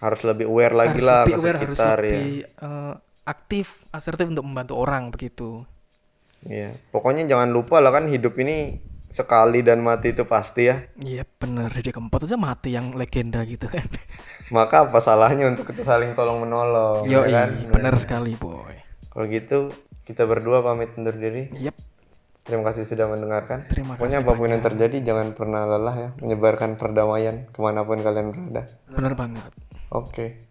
Harus 0.02 0.20
lebih 0.26 0.50
aware 0.50 0.74
lagi 0.74 0.98
harus 0.98 1.06
lah 1.06 1.22
lebih 1.24 1.36
aware 1.38 1.58
harus 1.62 1.78
ya 1.78 1.94
lebih 1.94 2.30
eh, 2.44 2.94
aktif 3.24 3.86
asertif 3.94 4.26
untuk 4.26 4.44
membantu 4.44 4.74
orang 4.76 5.14
begitu. 5.14 5.62
Iya, 6.40 6.72
pokoknya 6.90 7.28
jangan 7.28 7.52
lupa 7.52 7.78
lah 7.78 7.92
kan 7.92 8.08
hidup 8.08 8.40
ini 8.40 8.80
sekali 9.12 9.60
dan 9.60 9.84
mati 9.84 10.10
itu 10.16 10.24
pasti 10.24 10.72
ya. 10.72 10.82
Iya 10.98 11.28
bener. 11.38 11.68
Didi 11.70 11.92
Kempot 11.92 12.24
aja 12.24 12.38
mati 12.40 12.74
yang 12.74 12.96
legenda 12.96 13.44
gitu 13.44 13.68
kan. 13.68 13.84
Maka 14.56 14.88
apa 14.88 14.98
salahnya 15.04 15.52
untuk 15.52 15.68
kita 15.70 15.84
saling 15.84 16.16
tolong 16.16 16.42
menolong, 16.42 17.04
Yo 17.06 17.28
ya 17.28 17.46
kan? 17.46 17.70
bener 17.70 17.94
sekali 17.94 18.34
boy. 18.40 18.74
Kalau 19.10 19.26
gitu 19.28 19.58
kita 20.08 20.24
berdua 20.24 20.64
pamit 20.64 20.96
undur 20.96 21.14
diri. 21.14 21.52
Yep 21.54 21.90
Terima 22.40 22.64
kasih 22.66 22.88
sudah 22.88 23.06
mendengarkan. 23.06 23.68
Terima 23.68 23.94
Pokoknya 23.94 24.24
kasih 24.24 24.28
apa 24.28 24.38
pun 24.38 24.48
yang 24.48 24.64
terjadi 24.64 24.96
jangan 25.04 25.36
pernah 25.36 25.62
lelah 25.68 25.96
ya 25.96 26.08
menyebarkan 26.18 26.80
perdamaian 26.80 27.46
ke 27.52 27.58
mana 27.60 27.84
pun 27.84 28.00
kalian 28.00 28.32
berada. 28.32 28.62
bener 28.90 29.14
banget 29.14 29.44
Oke. 29.90 30.49